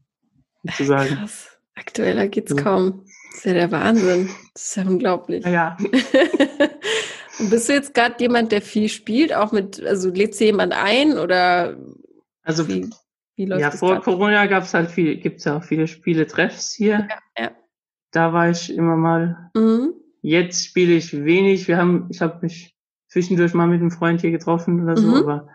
[0.63, 1.15] sozusagen.
[1.15, 1.49] Krass.
[1.75, 2.61] Aktueller geht's ja.
[2.61, 3.03] kaum.
[3.31, 4.29] Das ist ja der Wahnsinn.
[4.53, 5.45] Das ist ja unglaublich.
[5.45, 5.75] Ja.
[7.39, 10.73] Und bist du jetzt gerade jemand, der viel spielt, auch mit, also lädst du jemand
[10.73, 11.77] ein oder
[12.43, 12.89] also wie,
[13.35, 14.03] wie läuft ja, das vor grad?
[14.03, 17.07] Corona gab's halt viel, gibt's ja auch viele Spiele-Treffs hier.
[17.09, 17.51] Ja, ja.
[18.11, 19.49] Da war ich immer mal.
[19.55, 19.93] Mhm.
[20.21, 21.67] Jetzt spiele ich wenig.
[21.67, 22.75] Wir haben, ich habe mich
[23.13, 25.15] zwischendurch mal mit einem Freund hier getroffen oder so, mhm.
[25.15, 25.47] aber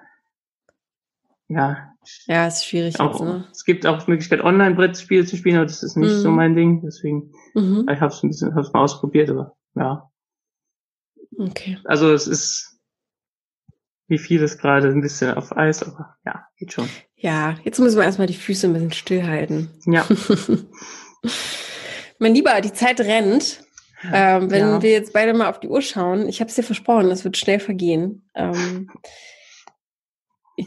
[1.49, 1.89] ja,
[2.27, 2.99] ja, ist schwierig.
[3.01, 3.49] Auch, jetzt, ne?
[3.51, 6.21] Es gibt auch die Möglichkeit, Online-Brettspiele zu spielen, aber das ist nicht mhm.
[6.21, 6.81] so mein Ding.
[6.83, 7.87] Deswegen, mhm.
[7.93, 10.11] ich habe es ein bisschen, hab's mal ausprobiert, aber ja.
[11.37, 11.79] Okay.
[11.85, 12.81] Also es ist
[14.07, 16.89] wie vieles gerade ein bisschen auf Eis, aber ja, geht schon.
[17.15, 19.69] Ja, jetzt müssen wir erstmal die Füße ein bisschen stillhalten.
[19.85, 20.07] Ja.
[22.19, 23.63] mein Lieber, die Zeit rennt.
[24.13, 24.83] Ähm, wenn ja.
[24.83, 27.37] wir jetzt beide mal auf die Uhr schauen, ich habe es dir versprochen, das wird
[27.37, 28.29] schnell vergehen.
[28.35, 28.91] Ähm,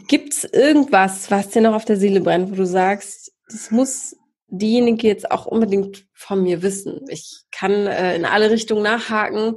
[0.08, 4.16] Gibt es irgendwas, was dir noch auf der Seele brennt, wo du sagst, das muss
[4.48, 7.06] diejenige jetzt auch unbedingt von mir wissen?
[7.08, 9.56] Ich kann äh, in alle Richtungen nachhaken.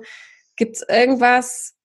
[0.55, 1.75] Gibt es irgendwas,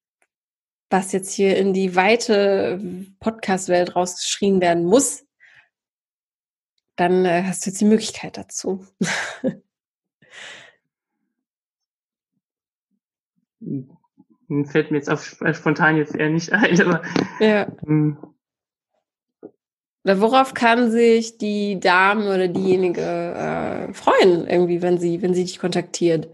[0.90, 2.80] was jetzt hier in die weite
[3.20, 5.24] Podcast-Welt rausgeschrien werden muss?
[6.96, 8.86] Dann äh, hast du jetzt die Möglichkeit dazu.
[13.60, 17.02] Fällt mir jetzt auf spontan jetzt eher nicht ein, aber
[17.38, 17.66] ja.
[17.84, 18.16] Hm.
[20.04, 25.44] Oder worauf kann sich die Dame oder diejenige äh, freuen, irgendwie, wenn sie, wenn sie
[25.44, 26.28] dich kontaktiert?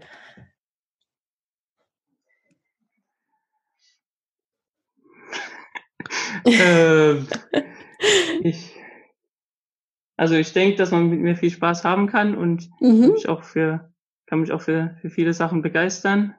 [6.45, 7.15] äh,
[8.41, 8.73] ich,
[10.15, 13.11] also ich denke, dass man mit mir viel Spaß haben kann und mhm.
[13.11, 13.91] mich auch für,
[14.27, 16.35] kann mich auch für, für viele Sachen begeistern.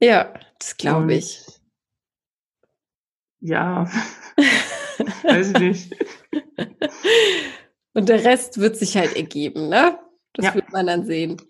[0.00, 1.44] Ja, das glaube ich.
[3.40, 3.90] Ja.
[5.22, 5.96] Weiß ich nicht.
[7.94, 9.98] Und der Rest wird sich halt ergeben, ne?
[10.34, 10.54] Das ja.
[10.54, 11.40] wird man dann sehen.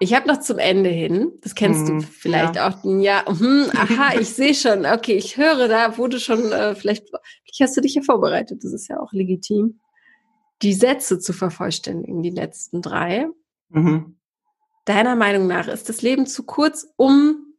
[0.00, 2.68] Ich habe noch zum Ende hin, das kennst hm, du vielleicht ja.
[2.68, 7.08] auch, ja, hm, aha, ich sehe schon, okay, ich höre, da wurde schon, äh, vielleicht,
[7.08, 9.80] vielleicht hast du dich ja vorbereitet, das ist ja auch legitim,
[10.62, 13.28] die Sätze zu vervollständigen, die letzten drei.
[13.70, 14.18] Mhm.
[14.84, 17.53] Deiner Meinung nach ist das Leben zu kurz, um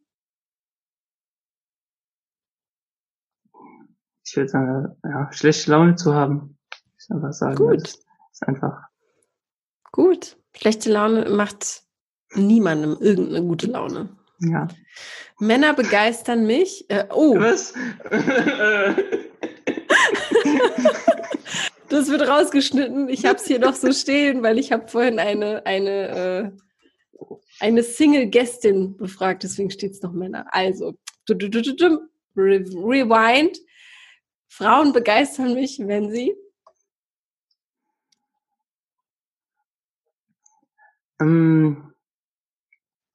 [4.25, 6.57] ich würde sagen, ja, schlechte Laune zu haben.
[6.99, 7.55] Ich einfach sagen.
[7.55, 7.83] Gut.
[7.83, 7.99] Das
[8.31, 8.81] ist einfach.
[9.91, 10.37] Gut.
[10.55, 11.83] Schlechte Laune macht
[12.33, 14.09] niemandem irgendeine gute Laune.
[14.39, 14.67] Ja.
[15.39, 16.89] Männer begeistern mich.
[16.89, 17.37] Äh, oh.
[17.39, 17.73] Was?
[21.89, 23.07] das wird rausgeschnitten.
[23.09, 26.51] Ich habe es hier noch so stehen, weil ich habe vorhin eine, eine, äh,
[27.59, 30.47] eine Single-Gästin befragt, deswegen steht es noch Männer.
[30.49, 30.95] Also,
[32.35, 33.59] rewind.
[34.55, 36.33] Frauen begeistern mich, wenn sie
[41.19, 41.93] ähm,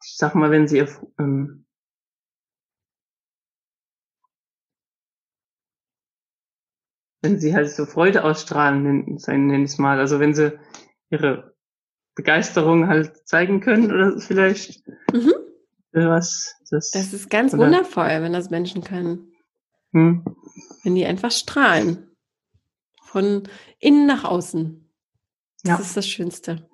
[0.05, 0.85] ich sag mal, wenn sie
[1.19, 1.65] ähm,
[7.23, 9.99] wenn sie halt so Freude ausstrahlen, nenne nenn ich es mal.
[9.99, 10.59] Also wenn sie
[11.09, 11.57] ihre
[12.17, 15.33] Begeisterung halt zeigen können oder vielleicht mhm.
[15.93, 16.55] was.
[16.71, 19.30] Das, das ist ganz oder, wundervoll, wenn das Menschen können.
[19.93, 20.25] Hm.
[20.83, 22.17] Wenn die einfach strahlen.
[23.03, 24.89] Von innen nach außen.
[25.65, 25.85] Das ja.
[25.85, 26.69] ist das Schönste.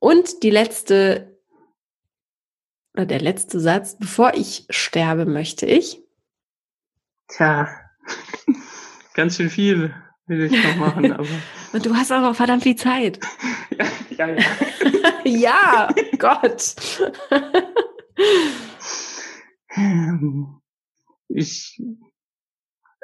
[0.00, 1.38] Und die letzte,
[2.94, 6.02] oder der letzte Satz, bevor ich sterbe, möchte ich.
[7.28, 7.68] Tja,
[9.14, 9.94] ganz schön viel
[10.26, 11.28] will ich noch machen, aber.
[11.72, 13.20] Und du hast auch noch verdammt viel Zeit.
[14.18, 14.44] ja, ja.
[15.24, 16.76] Ja, ja Gott.
[21.28, 21.82] ich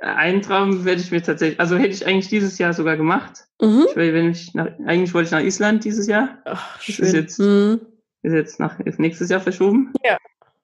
[0.00, 3.44] einen Traum werde ich mir tatsächlich, also hätte ich eigentlich dieses Jahr sogar gemacht.
[3.60, 3.86] Mhm.
[3.88, 6.38] Ich wenn ich nach, eigentlich wollte ich nach Island dieses Jahr.
[6.46, 7.04] Ach, schön.
[7.04, 7.80] Ist jetzt, mhm.
[8.22, 9.92] ist jetzt nach, ist nächstes Jahr verschoben.
[10.04, 10.16] Ja.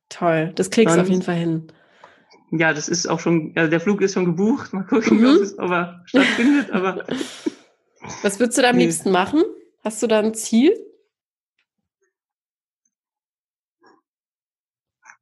[0.09, 0.53] Toll.
[0.55, 1.66] Das kriegst du auf jeden Fall hin.
[2.53, 4.72] Ja, das ist auch schon, also der Flug ist schon gebucht.
[4.72, 5.37] Mal gucken, mhm.
[5.37, 7.05] ob es aber stattfindet, aber.
[8.22, 8.84] Was würdest du da am nee.
[8.84, 9.43] liebsten machen?
[9.82, 10.74] Hast du da ein Ziel?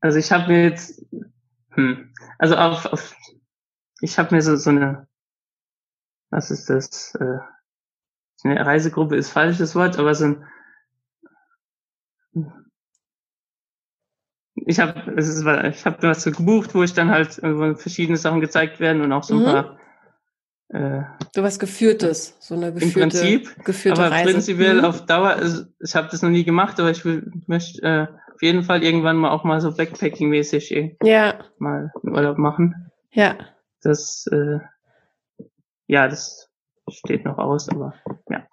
[0.00, 1.02] Also ich habe mir jetzt,
[1.70, 3.16] hm, also auf, auf
[4.04, 5.08] ich habe mir so, so eine,
[6.30, 7.14] was ist das?
[7.14, 7.38] Äh,
[8.42, 10.46] eine Reisegruppe ist falsches Wort, aber so ein
[14.66, 17.40] ich habe es ist ich habe was so gebucht, wo ich dann halt
[17.78, 19.44] verschiedene Sachen gezeigt werden und auch so ein mhm.
[19.44, 19.78] paar
[20.68, 21.02] äh,
[21.34, 24.32] du was geführtes, so eine geführte, im Prinzip, geführte aber Reise.
[24.32, 24.84] prinzipiell mhm.
[24.84, 28.42] auf Dauer, also ich habe das noch nie gemacht, aber ich will, möchte äh, auf
[28.42, 31.38] jeden Fall irgendwann mal auch mal so Backpacking-mäßig ja.
[31.58, 32.90] mal einen Urlaub machen.
[33.12, 33.38] Ja
[33.84, 34.58] das, äh,
[35.86, 36.50] ja, das
[36.88, 37.94] steht noch aus, aber
[38.28, 38.46] ja.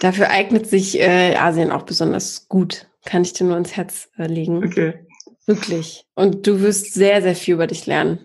[0.00, 2.88] Dafür eignet sich äh, Asien auch besonders gut.
[3.04, 4.64] Kann ich dir nur ins Herz äh, legen.
[4.64, 5.06] Okay.
[5.46, 6.06] Wirklich.
[6.14, 8.24] Und du wirst sehr, sehr viel über dich lernen,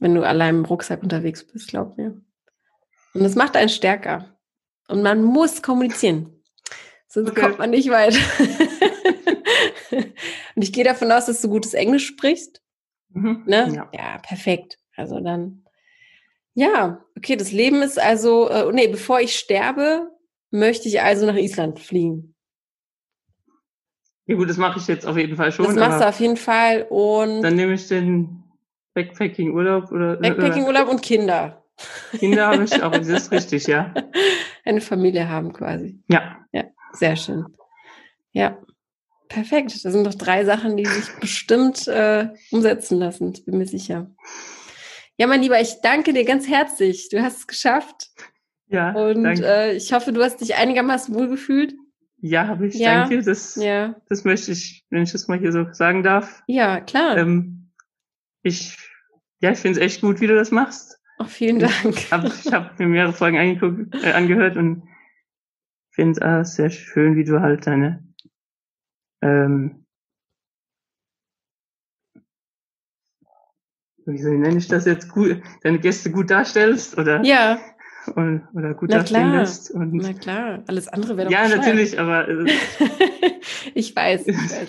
[0.00, 2.20] wenn du allein im Rucksack unterwegs bist, glaub mir.
[3.14, 4.36] Und das macht einen stärker.
[4.88, 6.42] Und man muss kommunizieren.
[7.08, 7.40] Sonst okay.
[7.40, 8.14] kommt man nicht weit.
[10.54, 12.62] Und ich gehe davon aus, dass du gutes Englisch sprichst.
[13.10, 13.44] Mhm.
[13.46, 13.72] Ne?
[13.74, 13.90] Ja.
[13.92, 14.78] ja, perfekt.
[14.96, 15.64] Also dann,
[16.54, 20.10] ja, okay, das Leben ist also, äh, nee, bevor ich sterbe,
[20.50, 22.34] möchte ich also nach Island fliegen.
[24.26, 25.66] Ja gut, das mache ich jetzt auf jeden Fall schon.
[25.66, 27.42] Das machst du auf jeden Fall und.
[27.42, 28.42] Dann nehme ich den
[28.94, 30.14] Backpacking-Urlaub oder.
[30.14, 31.62] Äh, Backpacking-Urlaub und Kinder.
[32.18, 33.94] Kinder habe ich auch, das ist richtig, ja.
[34.64, 36.00] Eine Familie haben quasi.
[36.08, 36.38] Ja.
[36.52, 37.44] Ja, sehr schön.
[38.32, 38.58] Ja.
[39.28, 39.72] Perfekt.
[39.84, 44.10] Das sind doch drei Sachen, die sich bestimmt äh, umsetzen lassen, bin mir sicher.
[45.18, 47.08] Ja, mein Lieber, ich danke dir ganz herzlich.
[47.08, 48.10] Du hast es geschafft.
[48.68, 48.92] Ja.
[48.92, 51.74] Und äh, ich hoffe, du hast dich einigermaßen wohlgefühlt.
[52.18, 52.74] Ja, habe ich.
[52.74, 53.02] Ja.
[53.02, 53.22] Danke.
[53.22, 53.94] Das, ja.
[54.08, 56.42] das möchte ich, wenn ich das mal hier so sagen darf.
[56.46, 57.16] Ja, klar.
[57.16, 57.70] Ähm,
[58.42, 58.76] ich,
[59.40, 60.98] ja, ich finde es echt gut, wie du das machst.
[61.18, 61.72] Oh, vielen Dank.
[61.84, 64.82] Ich habe hab mir mehrere Folgen angeguckt, äh, angehört und
[65.90, 68.04] finde es äh, sehr schön, wie du halt deine
[69.22, 69.85] ähm,
[74.06, 77.58] wieso nenne ich das jetzt gut, deine Gäste gut darstellst oder ja
[78.14, 79.40] und, oder gut Na dastehen klar.
[79.40, 82.46] lässt und na klar alles andere wäre doch ja natürlich aber äh,
[83.74, 84.68] ich weiß, ich weiß.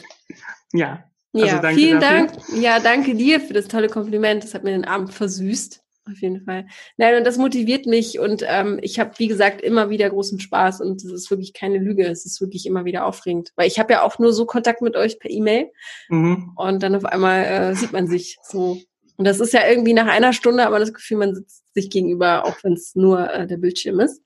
[0.74, 2.28] ja also ja danke vielen dafür.
[2.28, 6.22] Dank ja danke dir für das tolle Kompliment das hat mir den Abend versüßt auf
[6.22, 6.66] jeden Fall.
[6.98, 10.82] Nein, und das motiviert mich und ähm, ich habe, wie gesagt, immer wieder großen Spaß
[10.82, 13.52] und es ist wirklich keine Lüge, es ist wirklich immer wieder aufregend.
[13.56, 15.70] Weil ich habe ja auch nur so Kontakt mit euch per E-Mail
[16.10, 16.54] mhm.
[16.56, 18.78] und dann auf einmal äh, sieht man sich so
[19.18, 22.45] Und das ist ja irgendwie nach einer Stunde, aber das Gefühl, man sitzt sich gegenüber,
[22.45, 24.22] auch wenn es nur äh, der Bildschirm ist.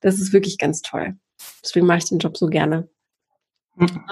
[0.00, 1.14] Das ist wirklich ganz toll.
[1.62, 2.88] Deswegen mache ich den Job so gerne.
[3.76, 4.02] Mhm.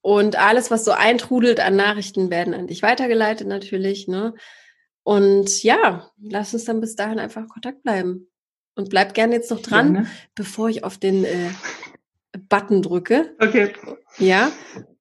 [0.00, 4.06] Und alles, was so eintrudelt an Nachrichten, werden an dich weitergeleitet natürlich.
[4.06, 4.34] Ne?
[5.02, 8.28] Und ja, lass uns dann bis dahin einfach Kontakt bleiben.
[8.76, 10.10] Und bleib gerne jetzt noch dran, gerne.
[10.34, 11.50] bevor ich auf den äh,
[12.48, 13.34] Button drücke.
[13.40, 13.72] Okay.
[14.18, 14.52] Ja.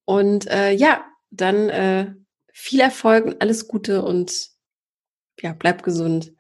[0.06, 2.14] Und äh, ja, dann äh,
[2.54, 4.55] viel Erfolg und alles Gute und
[5.42, 6.34] ja, bleib gesund.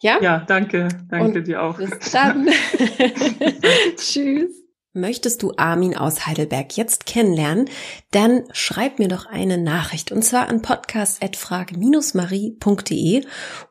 [0.00, 0.20] Ja?
[0.20, 0.88] Ja, danke.
[1.08, 1.78] Danke und dir auch.
[1.78, 2.46] Bis dann.
[3.96, 4.62] Tschüss.
[4.94, 7.70] Möchtest du Armin aus Heidelberg jetzt kennenlernen?
[8.10, 13.24] Dann schreib mir doch eine Nachricht und zwar an podcast.frag-marie.de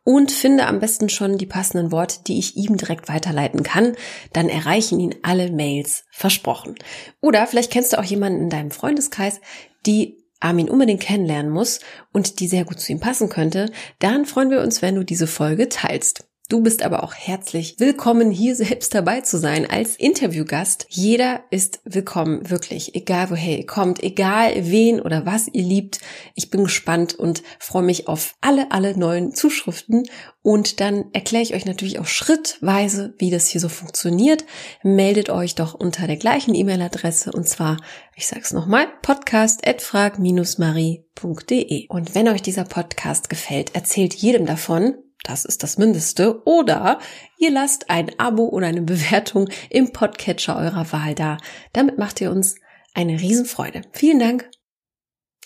[0.03, 3.95] und finde am besten schon die passenden Worte, die ich ihm direkt weiterleiten kann.
[4.33, 6.73] Dann erreichen ihn alle Mails versprochen.
[7.19, 9.41] Oder vielleicht kennst du auch jemanden in deinem Freundeskreis,
[9.85, 11.79] die Armin unbedingt kennenlernen muss
[12.11, 13.71] und die sehr gut zu ihm passen könnte.
[13.99, 16.30] Dann freuen wir uns, wenn du diese Folge teilst.
[16.51, 20.85] Du bist aber auch herzlich willkommen, hier selbst dabei zu sein als Interviewgast.
[20.89, 26.01] Jeder ist willkommen, wirklich, egal woher ihr kommt, egal wen oder was ihr liebt.
[26.35, 30.03] Ich bin gespannt und freue mich auf alle, alle neuen Zuschriften.
[30.41, 34.43] Und dann erkläre ich euch natürlich auch schrittweise, wie das hier so funktioniert.
[34.83, 37.77] Meldet euch doch unter der gleichen E-Mail-Adresse und zwar,
[38.17, 41.87] ich sage es nochmal, podcast.frag-marie.de.
[41.87, 46.45] Und wenn euch dieser Podcast gefällt, erzählt jedem davon das ist das Mindeste.
[46.45, 46.99] Oder
[47.37, 51.37] ihr lasst ein Abo oder eine Bewertung im Podcatcher eurer Wahl da.
[51.73, 52.55] Damit macht ihr uns
[52.93, 53.81] eine Riesenfreude.
[53.93, 54.49] Vielen Dank.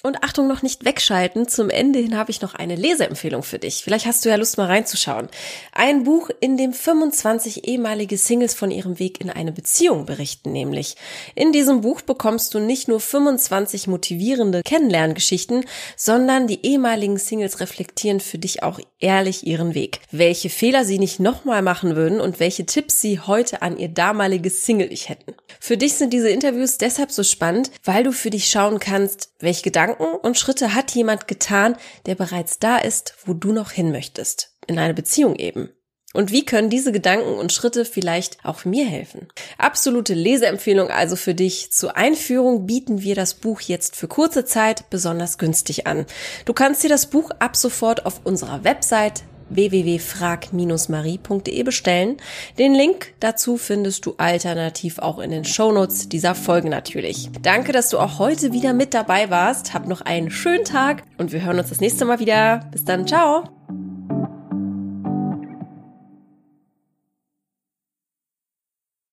[0.06, 1.48] Und Achtung, noch nicht wegschalten.
[1.48, 3.82] Zum Ende hin habe ich noch eine Leseempfehlung für dich.
[3.84, 5.30] Vielleicht hast du ja Lust mal reinzuschauen.
[5.72, 10.96] Ein Buch, in dem 25 ehemalige Singles von ihrem Weg in eine Beziehung berichten, nämlich.
[11.34, 15.66] In diesem Buch bekommst du nicht nur 25 motivierende Kennenlerngeschichten,
[15.98, 20.02] sondern die ehemaligen Singles reflektieren für dich auch ehrlich ihren Weg.
[20.12, 24.66] Welche Fehler sie nicht nochmal machen würden und welche Tipps sie heute an ihr damaliges
[24.66, 25.34] Single-Ich hätten.
[25.60, 29.64] Für dich sind diese Interviews deshalb so spannend, weil du für dich schauen kannst, welche
[29.64, 31.76] Gedanken Gedanken und Schritte hat jemand getan,
[32.06, 34.52] der bereits da ist, wo du noch hin möchtest.
[34.68, 35.70] In einer Beziehung eben.
[36.14, 39.28] Und wie können diese Gedanken und Schritte vielleicht auch mir helfen?
[39.58, 41.74] Absolute Leseempfehlung also für dich.
[41.74, 46.06] Zur Einführung bieten wir das Buch jetzt für kurze Zeit besonders günstig an.
[46.46, 52.18] Du kannst dir das Buch ab sofort auf unserer Website www.frag-marie.de bestellen.
[52.58, 57.30] Den Link dazu findest du alternativ auch in den Shownotes dieser Folge natürlich.
[57.42, 59.74] Danke, dass du auch heute wieder mit dabei warst.
[59.74, 62.70] Hab noch einen schönen Tag und wir hören uns das nächste Mal wieder.
[62.72, 63.44] Bis dann, ciao!